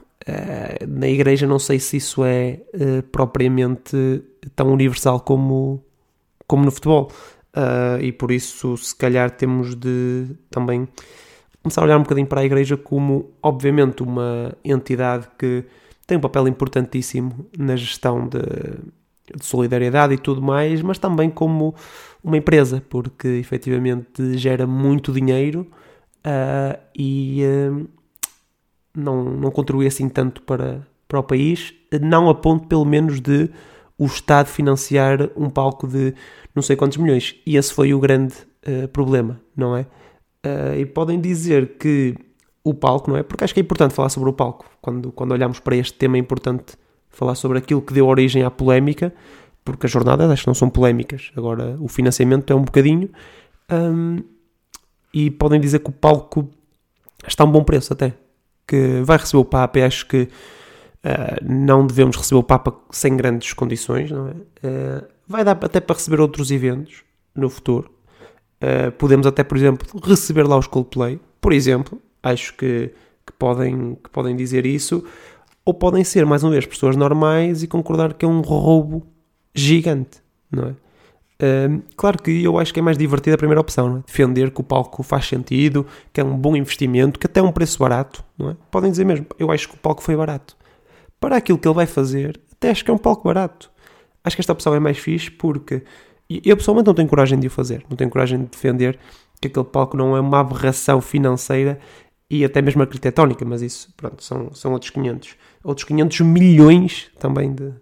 na 0.87 1.09
Igreja 1.09 1.47
não 1.47 1.59
sei 1.59 1.81
se 1.81 1.97
isso 1.97 2.23
é 2.23 2.61
propriamente 3.11 4.23
tão 4.55 4.71
universal 4.71 5.21
como, 5.21 5.83
como 6.47 6.67
no 6.67 6.71
futebol. 6.71 7.11
e 8.03 8.13
por 8.13 8.31
isso, 8.31 8.77
se 8.77 8.95
calhar, 8.95 9.31
temos 9.31 9.75
de 9.75 10.27
também 10.51 10.87
começar 11.63 11.81
a 11.81 11.85
olhar 11.85 11.97
um 11.97 12.03
bocadinho 12.03 12.27
para 12.27 12.43
a 12.43 12.45
Igreja 12.45 12.77
como, 12.77 13.31
obviamente, 13.43 14.03
uma 14.03 14.55
entidade 14.63 15.27
que 15.39 15.65
tem 16.09 16.17
um 16.17 16.23
papel 16.23 16.49
importantíssimo 16.49 17.47
na 17.57 17.77
gestão 17.77 18.27
de, 18.27 18.41
de 19.37 19.45
solidariedade 19.45 20.15
e 20.15 20.19
tudo 20.19 20.41
mais, 20.41 20.81
mas 20.81 20.99
também 20.99 21.29
como 21.29 21.75
uma 22.25 22.39
empresa, 22.39 22.83
porque 22.89 23.29
efetivamente 23.29 24.39
gera 24.39 24.67
muito 24.67 25.13
dinheiro 25.13 25.71
uh, 26.27 26.81
e 26.99 27.43
uh, 27.45 27.87
não, 28.97 29.23
não 29.23 29.51
contribui 29.51 29.87
assim 29.87 30.09
tanto 30.09 30.41
para, 30.41 30.81
para 31.07 31.21
o 31.21 31.23
país, 31.23 31.75
não 32.01 32.31
a 32.31 32.35
ponto 32.35 32.67
pelo 32.67 32.87
menos 32.87 33.21
de 33.21 33.51
o 33.99 34.07
Estado 34.07 34.47
financiar 34.47 35.29
um 35.37 35.51
palco 35.51 35.87
de 35.87 36.15
não 36.55 36.63
sei 36.63 36.75
quantos 36.75 36.97
milhões. 36.97 37.37
E 37.45 37.59
esse 37.59 37.75
foi 37.75 37.93
o 37.93 38.01
grande 38.01 38.35
uh, 38.67 38.89
problema, 38.89 39.39
não 39.55 39.77
é? 39.77 39.87
E 40.79 40.87
podem 40.87 41.21
dizer 41.21 41.77
que 41.77 42.15
o 42.69 42.75
palco, 42.75 43.11
não 43.11 43.17
é? 43.17 43.23
Porque 43.23 43.45
acho 43.45 43.55
que 43.55 43.61
é 43.61 43.63
importante 43.63 43.95
falar 43.95 44.09
sobre 44.09 44.29
o 44.29 44.33
palco. 44.33 44.67
Quando, 44.81 45.11
quando 45.13 45.33
olhamos 45.33 45.61
para 45.61 45.77
este 45.77 45.95
tema, 45.95 46.17
é 46.17 46.21
importante 46.21 46.75
falar 47.09 47.35
sobre 47.35 47.59
aquilo 47.59 47.83
que 47.83 47.93
deu 47.93 48.07
origem 48.07 48.43
à 48.43 48.51
polémica, 48.51 49.13
porque 49.65 49.87
as 49.87 49.93
jornadas 49.93 50.31
acho 50.31 50.43
que 50.43 50.49
não 50.49 50.55
são 50.55 50.71
polémicas. 50.71 51.31
Agora, 51.37 51.77
o 51.81 51.89
financiamento 51.89 52.53
é 52.53 52.57
um 52.57 52.63
bocadinho. 52.63 53.11
Um, 53.71 54.19
e 55.13 55.31
podem 55.31 55.61
dizer 55.61 55.81
que 55.81 55.91
o 55.91 55.93
palco 55.93 56.49
está 57.27 57.45
a 57.45 57.47
um 57.47 57.51
bom 57.51 57.65
preço, 57.65 57.93
até. 57.93 58.15
Que 58.67 59.01
vai 59.03 59.17
receber 59.17 59.41
o 59.41 59.45
Papa, 59.45 59.79
e 59.79 59.83
acho 59.83 60.07
que 60.07 60.23
uh, 60.23 60.29
não 61.43 61.87
devemos 61.87 62.17
receber 62.17 62.39
o 62.39 62.43
Papa 62.43 62.75
sem 62.91 63.17
grandes 63.17 63.53
condições, 63.53 64.11
não 64.11 64.29
é? 64.29 64.33
Uh, 64.33 65.07
vai 65.27 65.45
dar 65.45 65.59
até 65.63 65.81
para 65.81 65.97
receber 65.97 66.21
outros 66.21 66.51
eventos 66.51 67.03
no 67.35 67.49
futuro. 67.49 67.91
Uh, 68.63 68.93
podemos 68.93 69.27
até, 69.27 69.43
por 69.43 69.57
exemplo, 69.57 69.87
receber 70.03 70.47
lá 70.47 70.57
os 70.59 70.67
Coldplay, 70.67 71.21
por 71.41 71.53
exemplo. 71.53 72.01
Acho 72.23 72.55
que, 72.55 72.91
que, 73.27 73.33
podem, 73.39 73.95
que 74.03 74.11
podem 74.11 74.37
dizer 74.37 74.67
isso. 74.67 75.05
Ou 75.65 75.75
podem 75.75 76.03
ser, 76.05 76.25
mais 76.25 76.43
uma 76.43 76.53
vez, 76.53 76.67
pessoas 76.67 76.97
normais 76.97 77.63
e 77.63 77.67
concordar 77.67 78.15
que 78.15 78.25
é 78.25 78.29
um 78.29 78.41
roubo 78.41 79.07
gigante, 79.55 80.23
não 80.51 80.69
é? 80.69 80.75
Uh, 81.41 81.81
claro 81.97 82.21
que 82.21 82.43
eu 82.43 82.59
acho 82.59 82.75
que 82.75 82.81
é 82.81 82.83
mais 82.83 82.99
divertida 82.99 83.35
a 83.35 83.39
primeira 83.39 83.61
opção, 83.61 83.99
é? 83.99 84.07
defender 84.07 84.51
que 84.51 84.61
o 84.61 84.65
palco 84.65 85.05
faz 85.05 85.27
sentido, 85.27 85.87
que 86.13 86.21
é 86.21 86.25
um 86.25 86.37
bom 86.37 86.57
investimento, 86.57 87.17
que 87.17 87.27
até 87.27 87.39
é 87.39 87.43
um 87.43 87.53
preço 87.53 87.79
barato, 87.79 88.25
não 88.37 88.51
é? 88.51 88.57
Podem 88.73 88.91
dizer 88.91 89.05
mesmo, 89.05 89.25
eu 89.39 89.51
acho 89.53 89.69
que 89.69 89.75
o 89.75 89.79
palco 89.79 90.03
foi 90.03 90.17
barato. 90.17 90.57
Para 91.21 91.37
aquilo 91.37 91.57
que 91.57 91.69
ele 91.69 91.75
vai 91.75 91.87
fazer, 91.87 92.41
até 92.53 92.71
acho 92.71 92.85
que 92.85 92.91
é 92.91 92.95
um 92.95 92.99
palco 92.99 93.23
barato. 93.23 93.71
Acho 94.25 94.37
que 94.37 94.41
esta 94.41 94.53
opção 94.53 94.75
é 94.75 94.81
mais 94.81 94.99
fixe 94.99 95.31
porque 95.31 95.85
eu 96.29 96.57
pessoalmente 96.57 96.89
não 96.89 96.95
tenho 96.95 97.09
coragem 97.09 97.39
de 97.39 97.47
o 97.47 97.51
fazer, 97.51 97.85
não 97.89 97.97
tenho 97.97 98.11
coragem 98.11 98.39
de 98.41 98.47
defender 98.47 98.99
que 99.41 99.47
aquele 99.47 99.65
palco 99.65 99.97
não 99.97 100.17
é 100.17 100.21
uma 100.21 100.41
aberração 100.41 101.01
financeira 101.01 101.79
e 102.31 102.45
até 102.45 102.61
mesmo 102.61 102.83
arquitetónica, 102.83 103.45
mas 103.45 103.63
isso, 103.63 103.93
pronto, 103.97 104.23
são, 104.23 104.53
são 104.55 104.73
outros 104.73 104.91
500. 104.91 105.37
Outros 105.65 105.85
500 105.85 106.21
milhões 106.21 107.11
também 107.19 107.55
de, 107.55 107.73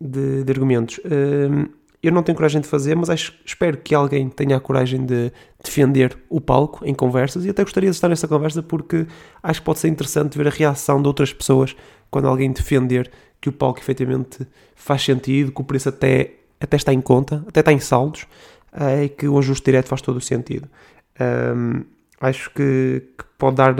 de, 0.00 0.44
de 0.44 0.52
argumentos. 0.52 1.00
Hum, 1.04 1.66
eu 2.02 2.12
não 2.12 2.22
tenho 2.22 2.36
coragem 2.36 2.60
de 2.60 2.68
fazer, 2.68 2.94
mas 2.96 3.10
acho, 3.10 3.34
espero 3.44 3.76
que 3.76 3.94
alguém 3.94 4.28
tenha 4.28 4.56
a 4.56 4.60
coragem 4.60 5.04
de 5.04 5.30
defender 5.62 6.16
o 6.30 6.40
palco 6.40 6.84
em 6.84 6.94
conversas 6.94 7.44
e 7.44 7.50
até 7.50 7.62
gostaria 7.62 7.90
de 7.90 7.96
estar 7.96 8.08
nessa 8.08 8.26
conversa 8.26 8.62
porque 8.62 9.06
acho 9.42 9.60
que 9.60 9.66
pode 9.66 9.80
ser 9.80 9.88
interessante 9.88 10.38
ver 10.38 10.46
a 10.46 10.50
reação 10.50 11.00
de 11.02 11.08
outras 11.08 11.32
pessoas 11.32 11.76
quando 12.10 12.26
alguém 12.26 12.50
defender 12.52 13.10
que 13.38 13.50
o 13.50 13.52
palco 13.52 13.80
efetivamente 13.80 14.46
faz 14.74 15.02
sentido, 15.02 15.52
que 15.52 15.60
o 15.60 15.64
preço 15.64 15.90
até 15.90 16.34
até 16.60 16.76
está 16.76 16.92
em 16.92 17.00
conta, 17.00 17.42
até 17.48 17.60
está 17.60 17.72
em 17.72 17.78
saldos, 17.78 18.26
é 18.72 19.08
que 19.08 19.26
o 19.26 19.38
ajuste 19.38 19.64
direto 19.64 19.88
faz 19.88 20.02
todo 20.02 20.16
o 20.16 20.20
sentido. 20.20 20.68
Um, 21.18 21.82
acho 22.20 22.50
que, 22.50 23.02
que, 23.18 23.24
pode, 23.38 23.56
dar, 23.56 23.74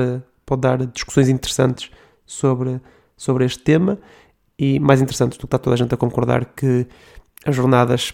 pode 0.47 0.61
dar 0.63 0.87
discussões 0.87 1.29
interessantes 1.29 1.91
sobre, 2.25 2.81
sobre 3.17 3.45
este 3.45 3.63
tema 3.63 3.99
e 4.59 4.81
mais 4.81 5.01
interessantes 5.01 5.37
do 5.39 5.43
que 5.43 5.47
está 5.47 5.59
toda 5.59 5.75
a 5.75 5.77
gente 5.77 5.95
a 5.95 5.97
concordar 5.97 6.47
que 6.47 6.87
as 7.45 7.55
jornadas 7.55 8.13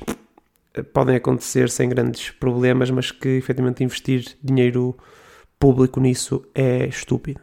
podem 0.92 1.16
acontecer 1.16 1.70
sem 1.70 1.88
grandes 1.88 2.30
problemas, 2.30 2.90
mas 2.90 3.10
que 3.10 3.28
efetivamente 3.28 3.82
investir 3.82 4.36
dinheiro 4.42 4.96
público 5.58 6.00
nisso 6.00 6.44
é 6.54 6.86
estúpido. 6.86 7.40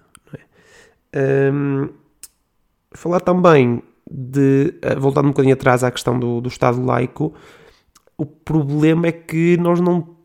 É? 1.11 1.51
Um, 1.51 1.89
falar 2.91 3.19
também 3.21 3.81
de, 4.09 4.75
eh, 4.81 4.95
voltando 4.95 5.25
um 5.25 5.31
bocadinho 5.31 5.53
atrás 5.53 5.83
à 5.83 5.91
questão 5.91 6.19
do, 6.19 6.39
do 6.39 6.49
Estado 6.49 6.83
laico, 6.83 7.33
o 8.17 8.25
problema 8.25 9.07
é 9.07 9.11
que 9.11 9.57
nós 9.57 9.79
não 9.79 10.15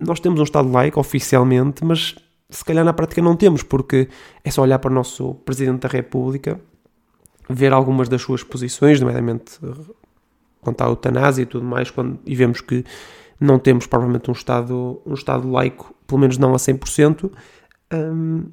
nós 0.00 0.20
temos 0.20 0.40
um 0.40 0.44
Estado 0.44 0.70
laico 0.70 1.00
oficialmente, 1.00 1.84
mas 1.84 2.16
se 2.50 2.64
calhar 2.64 2.84
na 2.84 2.92
prática 2.92 3.20
não 3.20 3.36
temos, 3.36 3.62
porque 3.62 4.08
é 4.42 4.50
só 4.50 4.62
olhar 4.62 4.78
para 4.78 4.90
o 4.90 4.94
nosso 4.94 5.34
Presidente 5.34 5.80
da 5.80 5.88
República, 5.88 6.60
ver 7.48 7.72
algumas 7.72 8.08
das 8.08 8.22
suas 8.22 8.42
posições, 8.42 9.00
nomeadamente 9.00 9.58
eh, 9.62 9.92
quanto 10.60 10.82
à 10.82 10.86
eutanásia 10.86 11.42
e 11.42 11.46
tudo 11.46 11.64
mais, 11.64 11.90
quando, 11.90 12.18
e 12.26 12.34
vemos 12.34 12.60
que 12.60 12.84
não 13.40 13.58
temos 13.58 13.86
provavelmente 13.86 14.30
um 14.30 14.32
Estado, 14.32 15.00
um 15.06 15.14
Estado 15.14 15.50
laico, 15.50 15.94
pelo 16.06 16.20
menos 16.20 16.38
não 16.38 16.54
a 16.54 16.56
100%. 16.56 17.30
Um, 17.92 18.46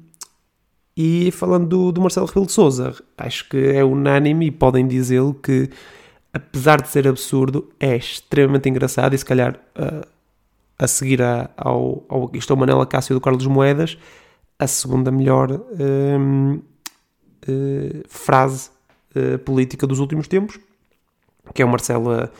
e 0.96 1.30
falando 1.30 1.68
do, 1.68 1.92
do 1.92 2.00
Marcelo 2.00 2.26
Rebelo 2.26 2.46
de 2.46 2.52
Souza, 2.52 2.94
acho 3.18 3.48
que 3.48 3.56
é 3.56 3.84
unânime 3.84 4.46
e 4.46 4.50
podem 4.50 4.86
dizê-lo 4.86 5.34
que, 5.34 5.68
apesar 6.32 6.80
de 6.80 6.88
ser 6.88 7.06
absurdo, 7.06 7.68
é 7.78 7.96
extremamente 7.96 8.68
engraçado 8.68 9.14
e 9.14 9.18
se 9.18 9.24
calhar 9.24 9.60
uh, 9.76 10.06
a 10.78 10.86
seguir 10.86 11.22
a, 11.22 11.50
ao, 11.56 12.04
ao 12.08 12.30
isto 12.34 12.52
é 12.52 12.56
o 12.56 12.58
Manela 12.58 12.86
Cássio 12.86 13.14
do 13.14 13.20
Carlos 13.20 13.46
Moedas, 13.46 13.98
a 14.58 14.66
segunda 14.66 15.10
melhor 15.10 15.50
uh, 15.52 16.62
eh, 17.46 18.02
frase 18.08 18.70
uh, 19.14 19.38
política 19.40 19.86
dos 19.86 19.98
últimos 19.98 20.28
tempos, 20.28 20.58
que 21.54 21.62
é 21.62 21.64
o 21.64 21.68
Marcelo 21.68 22.30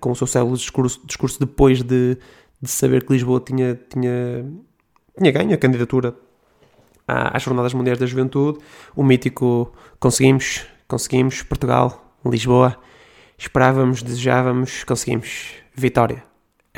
com 0.00 0.12
o 0.12 0.16
seu 0.16 0.26
célebre 0.26 0.56
discurso, 0.56 1.00
discurso 1.04 1.40
depois 1.40 1.82
de, 1.82 2.16
de 2.62 2.70
saber 2.70 3.04
que 3.04 3.12
Lisboa 3.12 3.40
tinha, 3.40 3.74
tinha, 3.74 4.46
tinha 5.16 5.32
ganho 5.32 5.52
a 5.52 5.58
candidatura 5.58 6.14
às 7.06 7.42
Jornadas 7.42 7.74
Mundiais 7.74 7.98
da 7.98 8.06
Juventude, 8.06 8.58
o 8.94 9.02
mítico 9.02 9.72
conseguimos, 9.98 10.64
conseguimos, 10.86 11.42
Portugal, 11.42 12.14
Lisboa, 12.24 12.76
esperávamos, 13.36 14.02
desejávamos, 14.02 14.84
conseguimos, 14.84 15.54
vitória. 15.74 16.27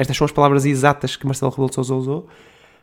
Estas 0.01 0.17
são 0.17 0.25
as 0.25 0.33
palavras 0.33 0.65
exatas 0.65 1.17
que 1.17 1.27
Marcelo 1.27 1.51
Rebelo 1.51 1.69
de 1.69 1.75
Sousa 1.75 1.95
usou. 1.95 2.29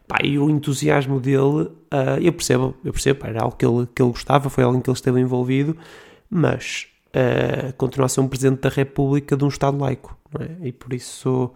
Pá, 0.08 0.20
e 0.24 0.40
o 0.40 0.50
entusiasmo 0.50 1.20
dele, 1.20 1.64
uh, 1.64 2.18
eu 2.22 2.32
percebo, 2.32 2.76
eu 2.84 2.94
percebo, 2.94 3.28
era 3.28 3.42
algo 3.42 3.56
que 3.58 3.66
ele, 3.66 3.88
que 3.94 4.02
ele 4.02 4.12
gostava, 4.12 4.50
foi 4.50 4.64
algo 4.64 4.78
em 4.78 4.82
que 4.82 4.90
ele 4.90 4.96
esteve 4.96 5.20
envolvido, 5.20 5.76
mas 6.30 6.88
uh, 7.08 7.74
continua 7.74 8.06
a 8.06 8.10
ser 8.10 8.22
um 8.22 8.28
Presidente 8.28 8.62
da 8.62 8.70
República 8.70 9.36
de 9.36 9.44
um 9.44 9.50
Estado 9.50 9.78
laico, 9.78 10.18
é? 10.40 10.68
E 10.68 10.72
por 10.72 10.94
isso, 10.94 11.52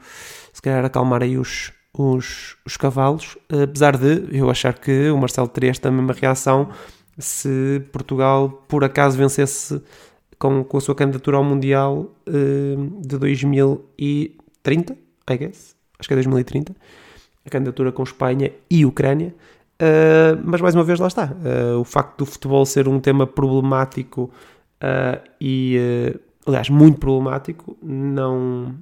se 0.51 0.61
calhar 0.61 0.83
acalmar 0.83 1.23
aí 1.23 1.37
os, 1.37 1.71
os, 1.93 2.57
os 2.65 2.75
cavalos, 2.75 3.37
apesar 3.49 3.95
de 3.97 4.37
eu 4.37 4.49
achar 4.49 4.77
que 4.77 5.09
o 5.09 5.17
Marcelo 5.17 5.47
teria 5.47 5.71
esta 5.71 5.89
mesma 5.89 6.13
reação 6.13 6.69
se 7.17 7.81
Portugal 7.91 8.49
por 8.67 8.83
acaso 8.83 9.17
vencesse 9.17 9.81
com, 10.37 10.63
com 10.63 10.77
a 10.77 10.81
sua 10.81 10.95
candidatura 10.95 11.37
ao 11.37 11.43
Mundial 11.43 12.11
uh, 12.27 13.01
de 13.01 13.17
2030, 13.17 14.97
I 15.31 15.37
guess, 15.37 15.75
acho 15.99 16.07
que 16.07 16.13
é 16.13 16.17
2030, 16.17 16.75
a 17.45 17.49
candidatura 17.49 17.91
com 17.91 18.03
Espanha 18.03 18.51
e 18.69 18.85
Ucrânia. 18.85 19.33
Uh, 19.81 20.39
mas 20.43 20.61
mais 20.61 20.75
uma 20.75 20.83
vez 20.83 20.99
lá 20.99 21.07
está. 21.07 21.25
Uh, 21.25 21.79
o 21.79 21.83
facto 21.83 22.19
do 22.19 22.25
futebol 22.25 22.65
ser 22.65 22.87
um 22.87 22.99
tema 22.99 23.25
problemático 23.25 24.31
e, 25.39 25.77
aliás, 26.43 26.69
muito 26.69 26.99
problemático, 26.99 27.77
não, 27.83 28.73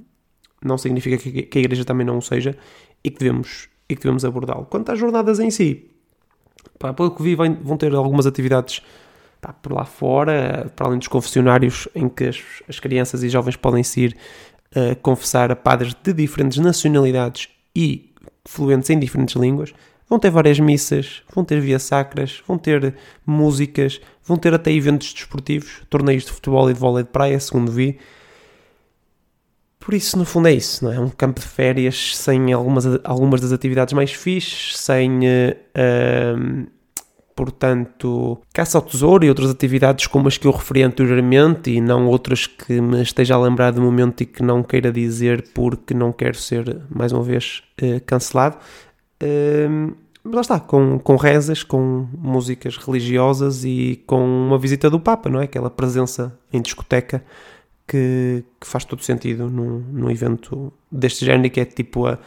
não 0.64 0.78
significa 0.78 1.18
que, 1.18 1.44
que, 1.44 1.58
a 1.58 1.62
Igreja 1.62 1.84
também 1.84 2.08
não 2.08 2.18
o 2.18 2.22
seja 2.22 2.56
e 3.04 3.10
que 3.10 3.20
devemos, 3.20 3.68
e 3.90 3.96
que 3.96 4.04
devemos 4.04 4.24
abordá-lo. 4.24 4.66
Quanto 4.66 4.92
às 4.92 4.98
jornadas 4.98 5.40
em 5.40 5.52
si, 5.52 5.90
pá, 6.78 6.94
pelo 6.94 7.12
que 7.12 7.22
vi, 7.22 7.36
vão 7.36 7.76
ter 7.78 7.94
algumas 7.94 8.26
atividades 8.26 8.82
pá, 9.42 9.54
por 9.54 9.74
lá 9.74 9.86
fora, 9.86 10.72
para 10.76 10.88
além 10.88 11.00
dos 11.00 11.08
confessionários 11.08 11.88
em 11.96 12.08
que 12.08 12.26
as, 12.26 12.44
as 12.68 12.80
crianças 12.80 13.24
e 13.24 13.30
jovens 13.30 13.56
podem 13.56 13.84
se 13.84 14.02
ir 14.02 14.18
uh, 14.76 14.96
confessar 15.02 15.52
a 15.52 15.56
padres 15.56 15.94
de 15.94 16.14
diferentes 16.14 16.58
nacionalidades 16.58 17.50
e 17.76 18.14
fluentes 18.46 18.90
em 18.90 19.00
diferentes 19.00 19.36
línguas. 19.36 19.74
Vão 20.10 20.18
ter 20.18 20.32
várias 20.32 20.60
missas, 20.60 21.22
vão 21.34 21.46
ter 21.46 21.62
via 21.62 21.78
sacras, 21.78 22.42
vão 22.48 22.58
ter 22.58 22.96
músicas, 23.26 24.02
vão 24.24 24.38
ter 24.38 24.54
até 24.54 24.72
eventos 24.72 25.14
desportivos, 25.14 25.82
torneios 25.90 26.26
de 26.26 26.32
futebol 26.32 26.70
e 26.70 26.74
de 26.74 26.80
vôlei 26.80 27.04
de 27.04 27.10
praia, 27.10 27.40
segundo 27.40 27.72
vi. 27.72 28.00
Por 29.80 29.94
isso, 29.94 30.18
no 30.18 30.26
fundo, 30.26 30.48
é 30.48 30.54
isso, 30.54 30.84
não 30.84 30.92
é? 30.92 31.00
Um 31.00 31.10
campo 31.10 31.40
de 31.40 31.46
férias 31.46 32.18
sem 32.18 32.52
algumas, 32.52 32.86
algumas 33.04 33.40
das 33.40 33.52
atividades 33.52 33.94
mais 33.94 34.12
fixes, 34.12 34.78
sem 34.78 35.20
uh, 35.20 35.56
uh, 35.76 36.68
portanto, 37.40 38.38
caça 38.54 38.78
ao 38.78 38.82
tesouro 38.82 39.24
e 39.24 39.30
outras 39.30 39.50
atividades 39.50 40.08
como 40.08 40.28
as 40.28 40.38
que 40.38 40.46
eu 40.46 40.52
referi 40.52 40.84
anteriormente 40.84 41.72
e 41.72 41.80
não 41.80 42.06
outras 42.06 42.46
que 42.46 42.82
me 42.82 43.02
esteja 43.02 43.36
a 43.36 43.40
lembrar 43.40 43.72
de 43.72 43.80
momento 43.80 44.20
e 44.20 44.26
que 44.26 44.44
não 44.44 44.62
queira 44.62 44.92
dizer 44.92 45.48
porque 45.54 45.94
não 45.94 46.12
quero 46.12 46.36
ser, 46.36 46.82
mais 46.90 47.14
uma 47.14 47.24
vez, 47.24 47.64
uh, 47.82 48.02
cancelado. 48.06 48.58
Uh, 49.24 49.96
mas 50.22 50.34
lá 50.34 50.42
está, 50.42 50.60
com, 50.60 51.00
com 51.00 51.16
rezas, 51.16 51.64
com 51.64 52.10
músicas 52.12 52.76
religiosas 52.76 53.64
e 53.64 54.04
com 54.06 54.22
uma 54.22 54.58
visita 54.58 54.90
do 54.90 55.00
Papa, 55.00 55.30
não 55.30 55.40
é? 55.40 55.46
Aquela 55.46 55.70
presença 55.70 56.38
em 56.52 56.62
discoteca 56.62 57.24
que, 57.88 58.44
que 58.60 58.68
faz 58.68 58.84
todo 58.84 59.02
sentido 59.02 59.50
num, 59.50 59.80
num 59.80 60.12
evento 60.12 60.74
deste 60.92 61.24
género 61.24 61.50
que 61.50 61.62
é 61.62 61.66
tipo 61.66 62.06
a, 62.06 62.20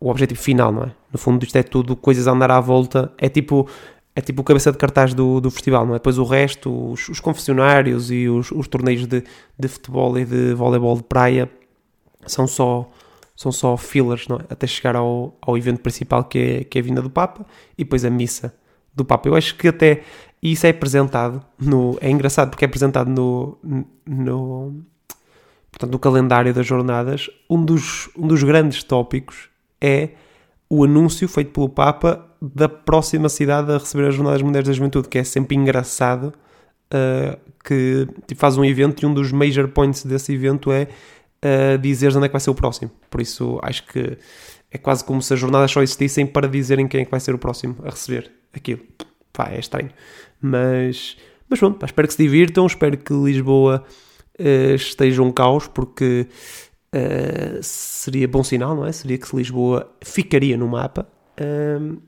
o 0.00 0.10
objetivo 0.10 0.40
final, 0.40 0.70
não 0.70 0.84
é? 0.84 0.92
No 1.12 1.18
fundo, 1.18 1.44
isto 1.44 1.56
é 1.56 1.62
tudo 1.62 1.96
coisas 1.96 2.28
a 2.28 2.32
andar 2.32 2.50
à 2.50 2.60
volta. 2.60 3.12
É 3.16 3.28
tipo 3.28 3.68
é 4.16 4.20
tipo 4.20 4.42
o 4.42 4.44
cabeça 4.44 4.70
de 4.70 4.78
cartaz 4.78 5.12
do, 5.12 5.40
do 5.40 5.50
festival, 5.50 5.84
não 5.86 5.94
é? 5.94 5.98
Depois 5.98 6.18
o 6.18 6.24
resto, 6.24 6.92
os, 6.92 7.08
os 7.08 7.20
confessionários 7.20 8.10
e 8.10 8.28
os, 8.28 8.50
os 8.52 8.68
torneios 8.68 9.06
de, 9.06 9.24
de 9.58 9.68
futebol 9.68 10.16
e 10.18 10.24
de 10.24 10.54
voleibol 10.54 10.96
de 10.96 11.02
praia 11.02 11.50
são 12.26 12.46
só 12.46 12.90
são 13.36 13.50
só 13.50 13.76
fillers, 13.76 14.28
não 14.28 14.36
é? 14.36 14.44
Até 14.48 14.66
chegar 14.66 14.94
ao, 14.94 15.36
ao 15.42 15.58
evento 15.58 15.80
principal 15.80 16.24
que 16.24 16.38
é, 16.38 16.64
que 16.64 16.78
é 16.78 16.80
a 16.80 16.84
vinda 16.84 17.02
do 17.02 17.10
Papa 17.10 17.44
e 17.76 17.82
depois 17.82 18.04
a 18.04 18.10
missa 18.10 18.54
do 18.94 19.04
Papa. 19.04 19.28
Eu 19.28 19.34
acho 19.34 19.56
que 19.56 19.68
até 19.68 20.02
isso 20.40 20.66
é 20.66 20.70
apresentado 20.70 21.44
no. 21.58 21.98
É 22.00 22.08
engraçado 22.08 22.50
porque 22.50 22.64
é 22.64 22.68
apresentado 22.68 23.10
no. 23.10 23.58
no 24.06 24.84
portanto, 25.72 25.90
no 25.90 25.98
calendário 25.98 26.54
das 26.54 26.66
jornadas. 26.66 27.28
Um 27.50 27.64
dos, 27.64 28.08
um 28.16 28.28
dos 28.28 28.42
grandes 28.44 28.84
tópicos 28.84 29.48
é 29.80 30.10
o 30.68 30.84
anúncio 30.84 31.26
feito 31.28 31.50
pelo 31.50 31.68
Papa 31.68 32.24
da 32.54 32.68
próxima 32.68 33.28
cidade 33.28 33.72
a 33.72 33.78
receber 33.78 34.08
as 34.08 34.14
Jornadas 34.14 34.42
Mundiais 34.42 34.66
da 34.66 34.72
Juventude, 34.72 35.08
que 35.08 35.18
é 35.18 35.24
sempre 35.24 35.56
engraçado, 35.56 36.32
uh, 36.92 37.38
que 37.64 38.06
tipo, 38.26 38.40
faz 38.40 38.58
um 38.58 38.64
evento 38.64 39.02
e 39.02 39.06
um 39.06 39.14
dos 39.14 39.32
major 39.32 39.68
points 39.68 40.04
desse 40.04 40.32
evento 40.32 40.70
é 40.70 40.88
uh, 41.44 41.78
dizer 41.78 42.14
onde 42.16 42.26
é 42.26 42.28
que 42.28 42.32
vai 42.32 42.40
ser 42.40 42.50
o 42.50 42.54
próximo. 42.54 42.90
Por 43.08 43.20
isso 43.20 43.58
acho 43.62 43.86
que 43.86 44.18
é 44.70 44.78
quase 44.78 45.04
como 45.04 45.22
se 45.22 45.32
as 45.32 45.40
jornadas 45.40 45.70
só 45.70 45.82
existissem 45.82 46.26
para 46.26 46.48
dizerem 46.48 46.86
quem 46.86 47.02
é 47.02 47.04
que 47.04 47.10
vai 47.10 47.20
ser 47.20 47.34
o 47.34 47.38
próximo 47.38 47.76
a 47.84 47.90
receber 47.90 48.30
aquilo. 48.52 48.80
Pá, 49.32 49.50
é 49.50 49.58
estranho. 49.58 49.90
Mas, 50.40 51.16
mas 51.48 51.58
pronto, 51.58 51.78
pá, 51.78 51.86
espero 51.86 52.08
que 52.08 52.14
se 52.14 52.22
divirtam, 52.22 52.66
espero 52.66 52.96
que 52.98 53.12
Lisboa 53.14 53.84
uh, 54.38 54.74
esteja 54.74 55.22
um 55.22 55.32
caos, 55.32 55.66
porque 55.66 56.26
uh, 56.94 57.58
seria 57.62 58.28
bom 58.28 58.44
sinal, 58.44 58.74
não 58.74 58.84
é? 58.84 58.92
Seria 58.92 59.16
que 59.16 59.34
Lisboa 59.34 59.90
ficaria 60.02 60.56
no 60.56 60.68
mapa. 60.68 61.08
Uh, 61.40 62.00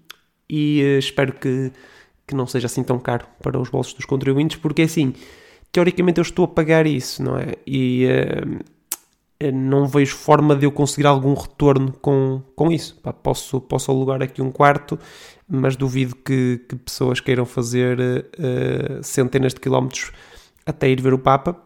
e 0.49 0.83
uh, 0.83 0.99
espero 0.99 1.33
que, 1.33 1.73
que 2.27 2.35
não 2.35 2.47
seja 2.47 2.67
assim 2.67 2.83
tão 2.83 2.99
caro 2.99 3.27
para 3.43 3.59
os 3.59 3.69
bolsos 3.69 3.95
dos 3.95 4.05
contribuintes, 4.05 4.57
porque 4.57 4.83
assim, 4.83 5.15
teoricamente 5.73 6.19
eu 6.19 6.23
estou 6.23 6.45
a 6.45 6.49
pagar 6.49 6.87
isso, 6.87 7.23
não 7.23 7.39
é? 7.39 7.55
E 7.67 8.07
uh, 8.07 8.65
não 9.53 9.87
vejo 9.87 10.17
forma 10.17 10.57
de 10.57 10.65
eu 10.65 10.73
conseguir 10.73 11.07
algum 11.07 11.35
retorno 11.35 11.93
com, 12.01 12.43
com 12.55 12.71
isso. 12.71 12.97
Pá, 13.03 13.13
posso, 13.13 13.61
posso 13.61 13.91
alugar 13.91 14.23
aqui 14.23 14.41
um 14.41 14.51
quarto, 14.51 14.99
mas 15.49 15.77
duvido 15.77 16.17
que, 16.17 16.61
que 16.69 16.77
pessoas 16.77 17.21
queiram 17.21 17.45
fazer 17.45 17.99
uh, 17.99 19.03
centenas 19.03 19.53
de 19.53 19.61
quilómetros 19.61 20.13
até 20.65 20.89
ir 20.89 21.01
ver 21.01 21.15
o 21.15 21.19
Papa, 21.19 21.57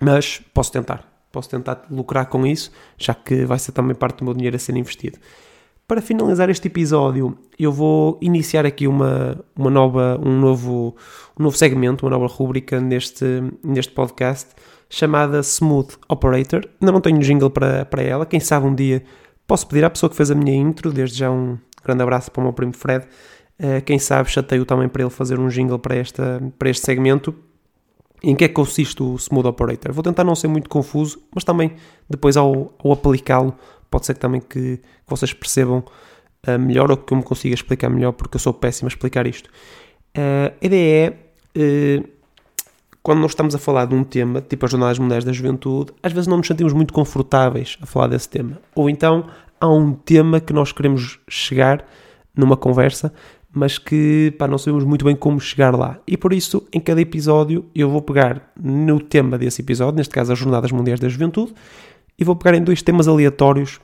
mas 0.00 0.42
posso 0.52 0.72
tentar. 0.72 1.06
Posso 1.30 1.48
tentar 1.48 1.86
lucrar 1.90 2.26
com 2.26 2.46
isso, 2.46 2.72
já 2.96 3.14
que 3.14 3.44
vai 3.44 3.58
ser 3.58 3.72
também 3.72 3.94
parte 3.94 4.18
do 4.18 4.24
meu 4.24 4.34
dinheiro 4.34 4.56
a 4.56 4.58
ser 4.58 4.76
investido. 4.76 5.18
Para 5.88 6.02
finalizar 6.02 6.50
este 6.50 6.68
episódio, 6.68 7.34
eu 7.58 7.72
vou 7.72 8.18
iniciar 8.20 8.66
aqui 8.66 8.86
uma, 8.86 9.42
uma 9.56 9.70
nova, 9.70 10.20
um, 10.22 10.38
novo, 10.38 10.94
um 11.40 11.42
novo 11.42 11.56
segmento, 11.56 12.04
uma 12.04 12.10
nova 12.10 12.26
rúbrica 12.26 12.78
neste, 12.78 13.24
neste 13.64 13.94
podcast, 13.94 14.48
chamada 14.90 15.40
Smooth 15.40 15.96
Operator. 16.06 16.68
Ainda 16.78 16.92
não 16.92 17.00
tenho 17.00 17.18
jingle 17.20 17.48
para, 17.48 17.86
para 17.86 18.02
ela, 18.02 18.26
quem 18.26 18.38
sabe 18.38 18.66
um 18.66 18.74
dia 18.74 19.02
posso 19.46 19.66
pedir 19.66 19.82
à 19.82 19.88
pessoa 19.88 20.10
que 20.10 20.16
fez 20.16 20.30
a 20.30 20.34
minha 20.34 20.54
intro, 20.54 20.92
desde 20.92 21.20
já 21.20 21.30
um 21.30 21.56
grande 21.82 22.02
abraço 22.02 22.30
para 22.30 22.42
o 22.42 22.44
meu 22.44 22.52
primo 22.52 22.74
Fred, 22.74 23.06
uh, 23.58 23.82
quem 23.82 23.98
sabe 23.98 24.30
chateio 24.30 24.66
também 24.66 24.90
para 24.90 25.00
ele 25.00 25.10
fazer 25.10 25.40
um 25.40 25.48
jingle 25.48 25.78
para, 25.78 25.96
esta, 25.96 26.38
para 26.58 26.68
este 26.68 26.84
segmento. 26.84 27.34
Em 28.22 28.34
que 28.34 28.44
é 28.44 28.48
que 28.48 28.54
consiste 28.54 29.00
o 29.00 29.14
Smooth 29.14 29.48
Operator? 29.48 29.92
Vou 29.92 30.02
tentar 30.02 30.24
não 30.24 30.34
ser 30.34 30.48
muito 30.48 30.68
confuso, 30.68 31.22
mas 31.32 31.44
também 31.44 31.76
depois 32.10 32.36
ao, 32.36 32.74
ao 32.84 32.92
aplicá-lo 32.92 33.54
pode 33.90 34.06
ser 34.06 34.14
também 34.14 34.40
que, 34.40 34.78
que 34.78 34.82
vocês 35.06 35.32
percebam 35.32 35.84
uh, 36.46 36.58
melhor 36.58 36.90
ou 36.90 36.96
que 36.96 37.12
eu 37.12 37.16
me 37.16 37.22
consiga 37.22 37.54
explicar 37.54 37.88
melhor, 37.88 38.12
porque 38.12 38.36
eu 38.36 38.40
sou 38.40 38.52
péssimo 38.52 38.88
a 38.88 38.90
explicar 38.90 39.26
isto. 39.26 39.48
Uh, 40.16 40.52
a 40.60 40.66
ideia 40.66 41.18
é, 41.56 42.00
uh, 42.00 42.08
quando 43.02 43.20
nós 43.20 43.30
estamos 43.30 43.54
a 43.54 43.58
falar 43.58 43.86
de 43.86 43.94
um 43.94 44.04
tema, 44.04 44.40
tipo 44.40 44.64
as 44.64 44.70
Jornadas 44.70 44.98
Mundiais 44.98 45.24
da 45.24 45.32
Juventude, 45.32 45.92
às 46.02 46.12
vezes 46.12 46.26
não 46.26 46.36
nos 46.36 46.46
sentimos 46.46 46.72
muito 46.72 46.92
confortáveis 46.92 47.78
a 47.80 47.86
falar 47.86 48.08
desse 48.08 48.28
tema. 48.28 48.60
Ou 48.74 48.90
então 48.90 49.26
há 49.60 49.68
um 49.68 49.92
tema 49.92 50.40
que 50.40 50.52
nós 50.52 50.72
queremos 50.72 51.18
chegar 51.28 51.84
numa 52.36 52.56
conversa, 52.56 53.12
mas 53.52 53.78
que 53.78 54.34
pá, 54.38 54.46
não 54.46 54.58
sabemos 54.58 54.84
muito 54.84 55.04
bem 55.04 55.16
como 55.16 55.40
chegar 55.40 55.74
lá. 55.74 55.98
E 56.06 56.16
por 56.16 56.32
isso, 56.32 56.66
em 56.72 56.80
cada 56.80 57.00
episódio, 57.00 57.64
eu 57.74 57.88
vou 57.90 58.02
pegar 58.02 58.52
no 58.60 59.00
tema 59.00 59.38
desse 59.38 59.62
episódio, 59.62 59.96
neste 59.96 60.14
caso 60.14 60.32
as 60.32 60.38
Jornadas 60.38 60.70
Mundiais 60.70 61.00
da 61.00 61.08
Juventude, 61.08 61.54
e 62.18 62.24
vou 62.24 62.34
pegar 62.34 62.56
em 62.56 62.62
dois 62.62 62.82
temas 62.82 63.06
aleatórios 63.06 63.80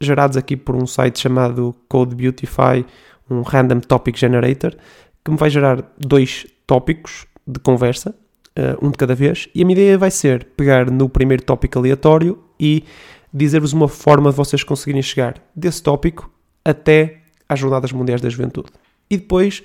gerados 0.00 0.36
aqui 0.36 0.56
por 0.56 0.76
um 0.76 0.86
site 0.86 1.18
chamado 1.18 1.74
Code 1.88 2.14
Beautify, 2.14 2.84
um 3.28 3.42
Random 3.42 3.80
Topic 3.80 4.16
Generator, 4.16 4.76
que 5.24 5.30
me 5.30 5.36
vai 5.36 5.50
gerar 5.50 5.82
dois 5.98 6.46
tópicos 6.66 7.26
de 7.46 7.58
conversa, 7.58 8.14
uh, 8.58 8.86
um 8.86 8.90
de 8.90 8.96
cada 8.96 9.14
vez, 9.14 9.48
e 9.54 9.62
a 9.62 9.66
minha 9.66 9.78
ideia 9.78 9.98
vai 9.98 10.10
ser 10.10 10.44
pegar 10.56 10.90
no 10.90 11.08
primeiro 11.08 11.42
tópico 11.42 11.78
aleatório 11.78 12.38
e 12.60 12.84
dizer-vos 13.32 13.72
uma 13.72 13.88
forma 13.88 14.30
de 14.30 14.36
vocês 14.36 14.62
conseguirem 14.62 15.02
chegar 15.02 15.34
desse 15.54 15.82
tópico 15.82 16.30
até 16.64 17.22
às 17.48 17.58
Jornadas 17.58 17.92
Mundiais 17.92 18.20
da 18.20 18.28
Juventude. 18.28 18.68
E 19.10 19.16
depois 19.16 19.62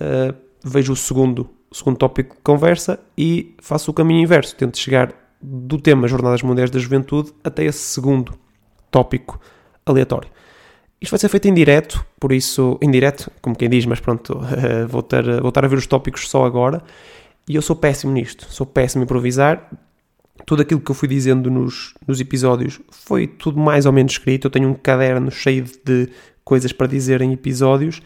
uh, 0.00 0.34
vejo 0.64 0.92
o 0.92 0.96
segundo, 0.96 1.48
o 1.70 1.74
segundo 1.74 1.96
tópico 1.96 2.34
de 2.34 2.42
conversa 2.42 3.00
e 3.16 3.54
faço 3.60 3.90
o 3.90 3.94
caminho 3.94 4.20
inverso, 4.20 4.54
tento 4.56 4.78
chegar 4.78 5.23
do 5.44 5.78
tema 5.78 6.08
Jornadas 6.08 6.42
Mundiais 6.42 6.70
da 6.70 6.78
Juventude 6.78 7.32
até 7.44 7.64
esse 7.64 7.78
segundo 7.78 8.34
tópico 8.90 9.38
aleatório. 9.84 10.28
Isto 11.00 11.10
vai 11.10 11.18
ser 11.18 11.28
feito 11.28 11.48
em 11.48 11.54
direto, 11.54 12.04
por 12.18 12.32
isso, 12.32 12.78
em 12.80 12.90
direto, 12.90 13.30
como 13.42 13.54
quem 13.54 13.68
diz, 13.68 13.84
mas 13.84 14.00
pronto, 14.00 14.40
vou, 14.88 15.02
ter, 15.02 15.22
vou 15.40 15.50
estar 15.50 15.64
a 15.64 15.68
ver 15.68 15.76
os 15.76 15.86
tópicos 15.86 16.28
só 16.28 16.46
agora. 16.46 16.82
E 17.46 17.54
eu 17.54 17.60
sou 17.62 17.76
péssimo 17.76 18.10
nisto, 18.10 18.46
sou 18.48 18.64
péssimo 18.64 19.02
a 19.02 19.04
improvisar. 19.04 19.68
tudo 20.46 20.62
aquilo 20.62 20.80
que 20.80 20.90
eu 20.90 20.94
fui 20.94 21.06
dizendo 21.06 21.50
nos, 21.50 21.92
nos 22.06 22.20
episódios 22.20 22.80
foi 22.90 23.26
tudo 23.26 23.60
mais 23.60 23.84
ou 23.84 23.92
menos 23.92 24.12
escrito. 24.12 24.46
Eu 24.46 24.50
tenho 24.50 24.70
um 24.70 24.74
caderno 24.74 25.30
cheio 25.30 25.64
de 25.84 26.08
coisas 26.42 26.72
para 26.72 26.86
dizer 26.86 27.20
em 27.20 27.32
episódios. 27.32 27.98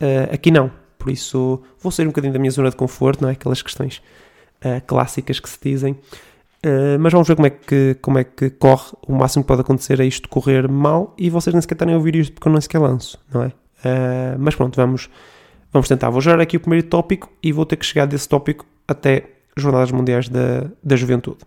Uh, 0.00 0.32
aqui 0.32 0.52
não. 0.52 0.70
Por 0.96 1.10
isso 1.10 1.60
vou 1.80 1.90
sair 1.90 2.06
um 2.06 2.10
bocadinho 2.10 2.32
da 2.32 2.38
minha 2.38 2.52
zona 2.52 2.70
de 2.70 2.76
conforto, 2.76 3.22
não 3.22 3.28
é? 3.28 3.32
Aquelas 3.32 3.62
questões 3.62 4.00
uh, 4.64 4.80
clássicas 4.86 5.40
que 5.40 5.48
se 5.48 5.58
dizem. 5.60 5.98
Uh, 6.64 6.98
mas 6.98 7.12
vamos 7.12 7.28
ver 7.28 7.36
como 7.36 7.46
é, 7.46 7.50
que, 7.50 7.94
como 8.00 8.18
é 8.18 8.24
que 8.24 8.48
corre. 8.48 8.92
O 9.06 9.12
máximo 9.14 9.44
que 9.44 9.48
pode 9.48 9.60
acontecer 9.60 10.00
é 10.00 10.06
isto 10.06 10.28
correr 10.28 10.66
mal 10.66 11.14
e 11.18 11.28
vocês 11.28 11.52
nem 11.52 11.60
sequer 11.60 11.74
estarem 11.74 11.94
a 11.94 11.98
ouvir 11.98 12.16
isto 12.16 12.32
porque 12.32 12.48
eu 12.48 12.52
nem 12.52 12.60
sequer 12.60 12.78
lanço, 12.78 13.20
não 13.32 13.42
é? 13.42 13.52
mas 14.38 14.54
pronto, 14.54 14.76
vamos, 14.76 15.10
vamos 15.70 15.86
tentar. 15.86 16.08
Vou 16.08 16.22
gerar 16.22 16.40
aqui 16.40 16.56
o 16.56 16.60
primeiro 16.60 16.86
tópico 16.86 17.30
e 17.42 17.52
vou 17.52 17.66
ter 17.66 17.76
que 17.76 17.84
chegar 17.84 18.06
desse 18.06 18.26
tópico 18.26 18.64
até 18.88 19.24
Jornadas 19.54 19.92
Mundiais 19.92 20.26
da, 20.26 20.70
da 20.82 20.96
Juventude. 20.96 21.44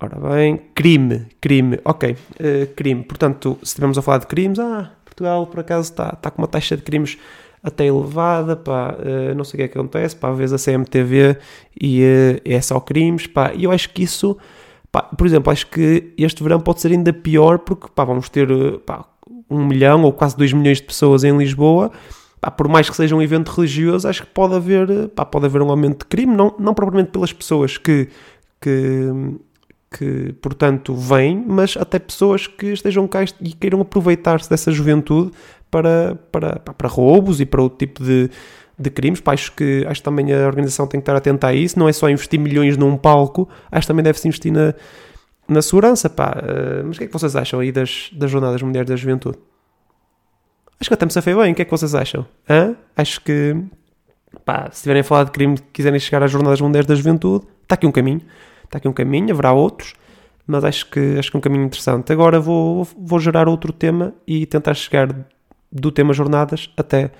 Ora 0.00 0.16
bem, 0.30 0.56
crime, 0.76 1.26
crime, 1.40 1.80
ok, 1.84 2.12
uh, 2.12 2.74
crime. 2.76 3.02
Portanto, 3.02 3.58
se 3.62 3.70
estivermos 3.70 3.98
a 3.98 4.02
falar 4.02 4.18
de 4.18 4.28
crimes, 4.28 4.60
ah, 4.60 4.92
Portugal 5.04 5.44
por 5.48 5.58
acaso 5.58 5.90
está, 5.90 6.10
está 6.16 6.30
com 6.30 6.40
uma 6.40 6.46
taxa 6.46 6.76
de 6.76 6.82
crimes 6.82 7.18
até 7.62 7.86
elevada, 7.86 8.56
pá, 8.56 8.94
uh, 8.94 9.34
não 9.34 9.44
sei 9.44 9.56
o 9.56 9.58
que 9.58 9.62
é 9.64 9.68
que 9.68 9.78
acontece, 9.78 10.16
pá, 10.16 10.30
vezes 10.32 10.52
a 10.52 10.72
CMTV 10.72 11.36
e 11.80 12.02
uh, 12.02 12.40
é 12.44 12.60
só 12.60 12.80
crimes, 12.80 13.26
pá, 13.26 13.52
e 13.54 13.64
eu 13.64 13.70
acho 13.70 13.90
que 13.90 14.02
isso, 14.02 14.36
pá, 14.92 15.02
por 15.02 15.26
exemplo, 15.26 15.52
acho 15.52 15.66
que 15.66 16.12
este 16.16 16.42
verão 16.42 16.60
pode 16.60 16.80
ser 16.80 16.92
ainda 16.92 17.12
pior 17.12 17.58
porque, 17.58 17.88
pá, 17.94 18.04
vamos 18.04 18.28
ter, 18.28 18.48
pá, 18.86 19.04
um 19.50 19.66
milhão 19.66 20.02
ou 20.02 20.12
quase 20.12 20.36
dois 20.36 20.52
milhões 20.52 20.78
de 20.78 20.84
pessoas 20.84 21.24
em 21.24 21.36
Lisboa, 21.36 21.90
pá, 22.40 22.50
por 22.50 22.68
mais 22.68 22.88
que 22.88 22.96
seja 22.96 23.14
um 23.16 23.22
evento 23.22 23.48
religioso, 23.48 24.08
acho 24.08 24.22
que 24.22 24.32
pode 24.32 24.54
haver, 24.54 25.08
pá, 25.08 25.24
pode 25.24 25.46
haver 25.46 25.62
um 25.62 25.70
aumento 25.70 26.00
de 26.00 26.06
crime, 26.06 26.34
não, 26.34 26.54
não 26.58 26.74
propriamente 26.74 27.10
pelas 27.10 27.32
pessoas 27.32 27.76
que, 27.76 28.08
que 28.60 29.10
que, 29.96 30.34
portanto, 30.42 30.94
vêm, 30.94 31.42
mas 31.46 31.76
até 31.76 31.98
pessoas 31.98 32.46
que 32.46 32.66
estejam 32.66 33.08
cá 33.08 33.24
e 33.40 33.52
queiram 33.52 33.80
aproveitar-se 33.80 34.48
dessa 34.48 34.70
juventude 34.70 35.30
para, 35.70 36.16
para, 36.30 36.58
para 36.58 36.88
roubos 36.88 37.40
e 37.40 37.46
para 37.46 37.62
outro 37.62 37.78
tipo 37.78 38.02
de, 38.02 38.30
de 38.78 38.90
crimes. 38.90 39.20
Pá, 39.20 39.32
acho 39.32 39.52
que 39.52 39.84
acho 39.88 40.00
que 40.00 40.04
também 40.04 40.32
a 40.32 40.46
organização 40.46 40.86
tem 40.86 41.00
que 41.00 41.02
estar 41.02 41.16
atenta 41.16 41.48
a 41.48 41.54
isso. 41.54 41.78
Não 41.78 41.88
é 41.88 41.92
só 41.92 42.08
investir 42.08 42.38
milhões 42.38 42.76
num 42.76 42.96
palco, 42.96 43.48
acho 43.70 43.82
que 43.82 43.88
também 43.88 44.02
deve-se 44.02 44.28
investir 44.28 44.52
na, 44.52 44.74
na 45.48 45.62
segurança. 45.62 46.08
Pá. 46.08 46.36
Uh, 46.36 46.86
mas 46.86 46.96
o 46.96 46.98
que 46.98 47.04
é 47.04 47.06
que 47.06 47.12
vocês 47.12 47.34
acham 47.36 47.60
aí 47.60 47.72
das, 47.72 48.10
das 48.12 48.30
Jornadas 48.30 48.62
Mundiais 48.62 48.86
da 48.86 48.96
Juventude? 48.96 49.38
Acho 50.80 50.90
que 50.90 50.94
até 50.94 51.04
me 51.04 51.12
safei 51.12 51.34
bem. 51.34 51.52
O 51.52 51.54
que 51.54 51.62
é 51.62 51.64
que 51.64 51.70
vocês 51.70 51.94
acham? 51.94 52.24
Hã? 52.48 52.76
Acho 52.96 53.20
que, 53.20 53.56
pá, 54.44 54.68
se 54.70 54.76
estiverem 54.76 55.00
a 55.00 55.04
falar 55.04 55.24
de 55.24 55.32
crime 55.32 55.56
quiserem 55.72 55.98
chegar 55.98 56.22
às 56.22 56.30
Jornadas 56.30 56.60
Mundiais 56.60 56.86
da 56.86 56.94
Juventude, 56.94 57.46
está 57.64 57.74
aqui 57.74 57.86
um 57.86 57.92
caminho 57.92 58.22
está 58.68 58.78
aqui 58.78 58.88
um 58.88 58.92
caminho, 58.92 59.32
haverá 59.32 59.52
outros, 59.52 59.94
mas 60.46 60.64
acho 60.64 60.88
que, 60.90 61.18
acho 61.18 61.30
que 61.30 61.36
é 61.36 61.38
um 61.38 61.40
caminho 61.40 61.64
interessante. 61.64 62.12
Agora 62.12 62.38
vou, 62.38 62.86
vou 62.96 63.18
gerar 63.18 63.48
outro 63.48 63.72
tema 63.72 64.14
e 64.26 64.46
tentar 64.46 64.74
chegar 64.74 65.08
do 65.70 65.90
tema 65.90 66.12
jornadas 66.12 66.70
até, 66.76 67.10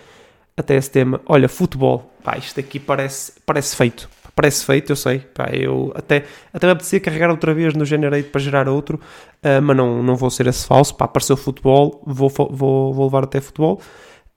até 0.57 0.77
esse 0.77 0.91
tema. 0.91 1.21
Olha, 1.27 1.49
futebol, 1.49 2.13
pá, 2.23 2.37
isto 2.39 2.59
aqui 2.59 2.79
parece, 2.79 3.33
parece 3.45 3.77
feito. 3.77 4.09
Parece 4.35 4.65
feito, 4.65 4.93
eu 4.93 4.97
sei. 4.97 5.19
Pá, 5.19 5.49
eu 5.53 5.93
até, 5.97 6.25
até 6.53 6.67
me 6.67 6.73
apetecia 6.73 7.01
carregar 7.01 7.31
outra 7.31 7.53
vez 7.53 7.75
no 7.75 7.85
Generate 7.85 8.29
para 8.29 8.41
gerar 8.41 8.69
outro, 8.69 8.97
uh, 8.97 9.63
mas 9.63 9.77
não, 9.77 10.03
não 10.03 10.15
vou 10.15 10.31
ser 10.31 10.47
esse 10.47 10.67
falso. 10.67 10.95
Pá, 10.95 11.07
apareceu 11.07 11.37
futebol, 11.37 12.03
vou, 12.07 12.29
vou, 12.29 12.93
vou 12.93 13.05
levar 13.05 13.25
até 13.25 13.41
futebol. 13.41 13.81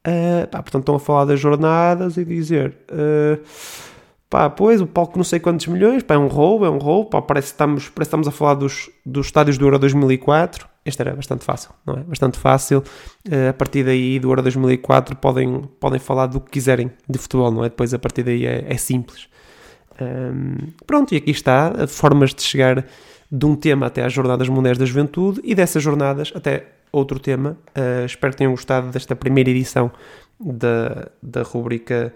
Uh, 0.07 0.47
pá, 0.47 0.63
portanto, 0.63 0.81
estão 0.81 0.95
a 0.95 0.99
falar 0.99 1.25
das 1.25 1.39
jornadas 1.39 2.17
e 2.17 2.25
dizer. 2.25 2.75
Uh, 2.91 3.39
Pá, 4.31 4.49
pois, 4.49 4.79
o 4.79 4.87
palco 4.87 5.17
não 5.17 5.25
sei 5.25 5.41
quantos 5.41 5.67
milhões, 5.67 6.03
pá, 6.03 6.13
é 6.13 6.17
um 6.17 6.27
roubo, 6.27 6.65
é 6.65 6.69
um 6.69 6.77
roubo, 6.77 7.09
pá, 7.09 7.21
parece 7.21 7.47
que 7.47 7.51
estamos, 7.51 7.89
parece 7.89 7.95
que 7.95 8.03
estamos 8.03 8.27
a 8.29 8.31
falar 8.31 8.53
dos, 8.53 8.89
dos 9.05 9.25
estádios 9.25 9.57
do 9.57 9.65
Euro 9.65 9.77
2004, 9.77 10.69
este 10.85 11.01
era 11.01 11.15
bastante 11.15 11.43
fácil, 11.43 11.71
não 11.85 11.95
é? 11.95 12.03
Bastante 12.03 12.37
fácil, 12.37 12.79
uh, 12.79 13.49
a 13.49 13.53
partir 13.53 13.83
daí 13.83 14.19
do 14.19 14.29
Euro 14.29 14.41
2004 14.41 15.15
podem, 15.15 15.61
podem 15.79 15.99
falar 15.99 16.27
do 16.27 16.39
que 16.39 16.51
quiserem 16.51 16.91
de 17.07 17.17
futebol, 17.17 17.51
não 17.51 17.63
é? 17.63 17.69
Depois 17.69 17.93
a 17.93 17.99
partir 17.99 18.23
daí 18.23 18.45
é, 18.45 18.65
é 18.67 18.77
simples. 18.77 19.27
Um, 19.99 20.71
pronto, 20.87 21.13
e 21.13 21.17
aqui 21.17 21.31
está, 21.31 21.87
formas 21.87 22.33
de 22.33 22.41
chegar 22.41 22.85
de 23.31 23.45
um 23.45 23.55
tema 23.55 23.85
até 23.85 24.03
às 24.03 24.11
Jornadas 24.11 24.49
Mundiais 24.49 24.77
da 24.77 24.85
Juventude 24.85 25.39
e 25.43 25.53
dessas 25.53 25.81
jornadas 25.81 26.33
até 26.35 26.67
outro 26.91 27.19
tema. 27.19 27.57
Uh, 27.77 28.05
espero 28.05 28.33
que 28.33 28.37
tenham 28.37 28.51
gostado 28.51 28.89
desta 28.89 29.15
primeira 29.15 29.49
edição 29.49 29.91
da, 30.39 31.09
da 31.21 31.43
rubrica 31.43 32.11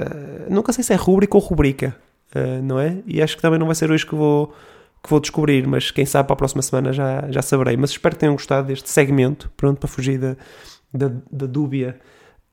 Uh, 0.00 0.52
nunca 0.52 0.72
sei 0.72 0.82
se 0.82 0.92
é 0.92 0.96
rúbrica 0.96 1.36
ou 1.36 1.42
rubrica, 1.42 1.96
uh, 2.34 2.62
não 2.62 2.80
é? 2.80 2.98
E 3.06 3.22
acho 3.22 3.36
que 3.36 3.42
também 3.42 3.58
não 3.58 3.66
vai 3.66 3.74
ser 3.74 3.90
hoje 3.90 4.04
que 4.04 4.14
vou, 4.14 4.52
que 5.04 5.10
vou 5.10 5.20
descobrir, 5.20 5.66
mas 5.66 5.90
quem 5.90 6.06
sabe 6.06 6.26
para 6.26 6.34
a 6.34 6.36
próxima 6.36 6.62
semana 6.62 6.92
já, 6.92 7.30
já 7.30 7.42
saberei. 7.42 7.76
Mas 7.76 7.90
espero 7.90 8.14
que 8.14 8.20
tenham 8.20 8.34
gostado 8.34 8.68
deste 8.68 8.88
segmento, 8.88 9.50
pronto, 9.56 9.78
para 9.78 9.88
fugir 9.88 10.18
da, 10.18 10.36
da, 10.92 11.12
da 11.30 11.46
dúbia 11.46 12.00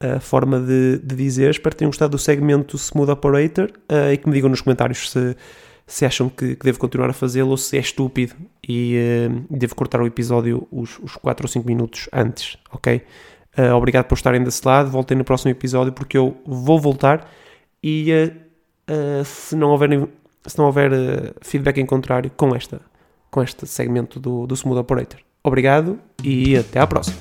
uh, 0.04 0.20
forma 0.20 0.60
de, 0.60 1.00
de, 1.00 1.16
dizer. 1.16 1.50
Espero 1.50 1.74
que 1.74 1.80
tenham 1.80 1.90
gostado 1.90 2.12
do 2.12 2.18
segmento 2.18 2.78
Smooth 2.78 3.12
Operator 3.12 3.72
e 4.12 4.18
que 4.18 4.28
me 4.28 4.36
digam 4.36 4.50
nos 4.50 4.60
comentários 4.60 5.10
se, 5.10 5.36
se 5.88 6.06
acham 6.06 6.28
que, 6.30 6.58
que 6.58 6.66
devo 6.66 6.78
continuar 6.78 7.10
a 7.10 7.14
fazê-lo 7.14 7.52
ou 7.52 7.58
se 7.58 7.78
é 7.78 7.80
estúpido 7.80 8.36
e 8.68 8.98
devo 9.50 9.74
cortar 9.74 10.02
o 10.02 10.06
episódio 10.06 10.68
os, 10.70 11.00
os 11.00 11.16
4 11.16 11.46
ou 11.46 11.48
5 11.48 11.66
minutos 11.66 12.10
antes, 12.12 12.58
ok? 12.70 13.02
Uh, 13.58 13.74
obrigado 13.76 14.06
por 14.06 14.16
estarem 14.16 14.44
desse 14.44 14.66
lado. 14.66 14.90
Voltem 14.90 15.18
no 15.18 15.24
próximo 15.24 15.52
episódio 15.52 15.92
porque 15.92 16.18
eu 16.18 16.38
vou 16.46 16.80
voltar 16.80 17.30
e 17.84 18.10
uh, 18.90 19.26
se 19.26 19.56
não 19.56 19.72
houver, 19.72 19.90
se 20.46 20.58
não 20.58 20.66
houver 20.66 20.92
feedback 21.42 21.80
em 21.80 21.86
contrário 21.86 22.32
com, 22.36 22.56
esta, 22.56 22.82
com 23.30 23.42
este 23.42 23.68
segmento 23.68 24.20
do, 24.20 24.48
do 24.48 24.56
Smooth 24.56 24.80
Operator. 24.80 25.20
Obrigado 25.44 26.00
e 26.24 26.56
até 26.58 26.80
à 26.80 26.88
próxima. 26.88 27.18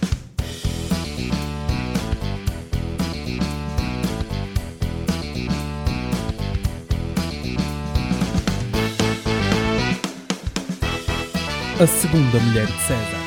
A 11.81 11.87
segunda 11.87 12.39
mulher 12.41 12.67
de 12.67 12.83
César. 12.83 13.20